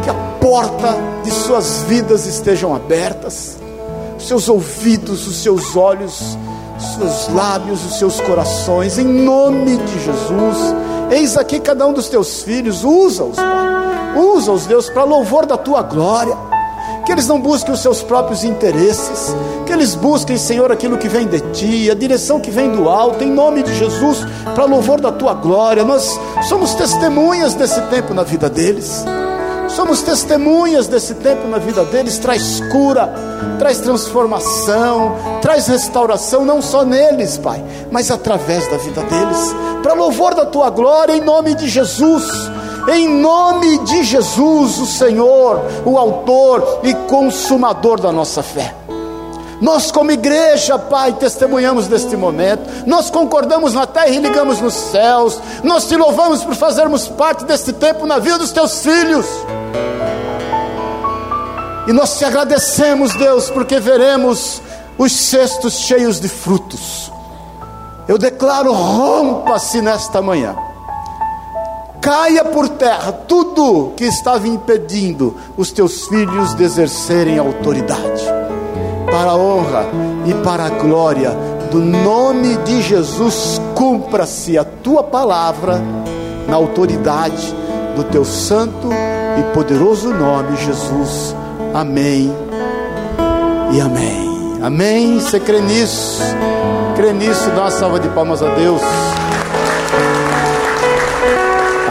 [0.04, 3.58] que a porta de suas vidas estejam abertas
[4.18, 10.04] os seus ouvidos, os seus olhos, os seus lábios, os seus corações, em nome de
[10.04, 10.58] Jesus.
[11.12, 14.18] Eis aqui cada um dos teus filhos, usa-os, Pai.
[14.18, 16.36] Usa-os, Deus, para louvor da tua glória.
[17.06, 19.34] Que eles não busquem os seus próprios interesses,
[19.66, 23.24] que eles busquem, Senhor, aquilo que vem de ti, a direção que vem do alto,
[23.24, 25.86] em nome de Jesus, para louvor da tua glória.
[25.86, 26.20] Nós
[26.50, 29.06] somos testemunhas desse tempo na vida deles
[29.70, 33.14] somos testemunhas desse tempo na vida deles, traz cura,
[33.60, 40.34] traz transformação, traz restauração, não só neles, Pai, mas através da vida deles, para louvor
[40.34, 42.26] da tua glória, em nome de Jesus.
[42.90, 48.74] Em nome de Jesus, o Senhor, o Autor e Consumador da nossa fé.
[49.60, 52.62] Nós, como igreja, Pai, testemunhamos deste momento.
[52.86, 55.40] Nós concordamos na terra e ligamos nos céus.
[55.64, 59.26] Nós te louvamos por fazermos parte deste tempo na vida dos teus filhos.
[61.88, 64.62] E nós te agradecemos, Deus, porque veremos
[64.98, 67.12] os cestos cheios de frutos.
[68.08, 70.56] Eu declaro: rompa-se nesta manhã.
[72.02, 78.24] Caia por terra tudo que estava impedindo os teus filhos de exercerem autoridade
[79.10, 79.86] para a honra
[80.26, 81.32] e para a glória
[81.72, 85.82] do nome de Jesus, cumpra-se a tua palavra
[86.48, 87.54] na autoridade
[87.98, 88.90] do teu santo
[89.38, 91.36] e poderoso nome, Jesus.
[91.74, 92.34] Amém
[93.74, 94.60] e amém.
[94.62, 95.20] Amém.
[95.20, 96.22] Você crê nisso?
[96.96, 97.50] Crê nisso?
[97.50, 98.82] Dá uma salva de palmas a Deus.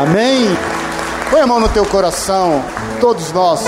[0.00, 0.56] Amém.
[1.30, 2.62] Põe a mão no teu coração,
[3.00, 3.64] todos nós.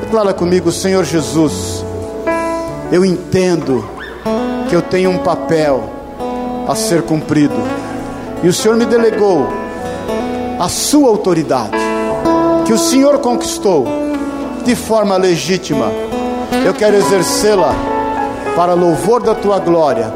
[0.00, 1.84] Declara comigo, Senhor Jesus
[2.92, 3.88] eu entendo
[4.68, 5.88] que eu tenho um papel
[6.66, 7.54] a ser cumprido.
[8.42, 9.46] E o Senhor me delegou
[10.60, 11.70] a sua autoridade,
[12.66, 13.86] que o Senhor conquistou
[14.62, 15.90] de forma legítima.
[16.66, 17.74] Eu quero exercê-la
[18.54, 20.12] para louvor da tua glória.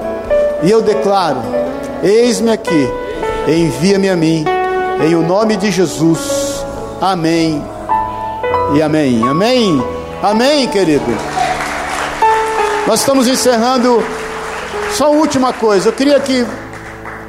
[0.63, 1.41] E eu declaro:
[2.03, 2.89] eis-me aqui,
[3.49, 4.45] envia-me a mim,
[5.09, 6.63] em o nome de Jesus.
[7.01, 7.65] Amém
[8.75, 9.27] e amém.
[9.27, 9.83] Amém.
[10.23, 11.05] Amém, querido.
[12.87, 14.05] Nós estamos encerrando.
[14.93, 16.47] Só uma última coisa, eu queria que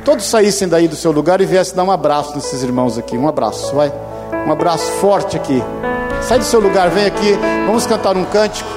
[0.05, 3.17] todos saíssem daí do seu lugar e viessem dar um abraço nesses irmãos aqui.
[3.17, 3.91] Um abraço, vai.
[4.47, 5.61] Um abraço forte aqui.
[6.21, 7.33] Sai do seu lugar, vem aqui.
[7.65, 8.69] Vamos cantar um cântico.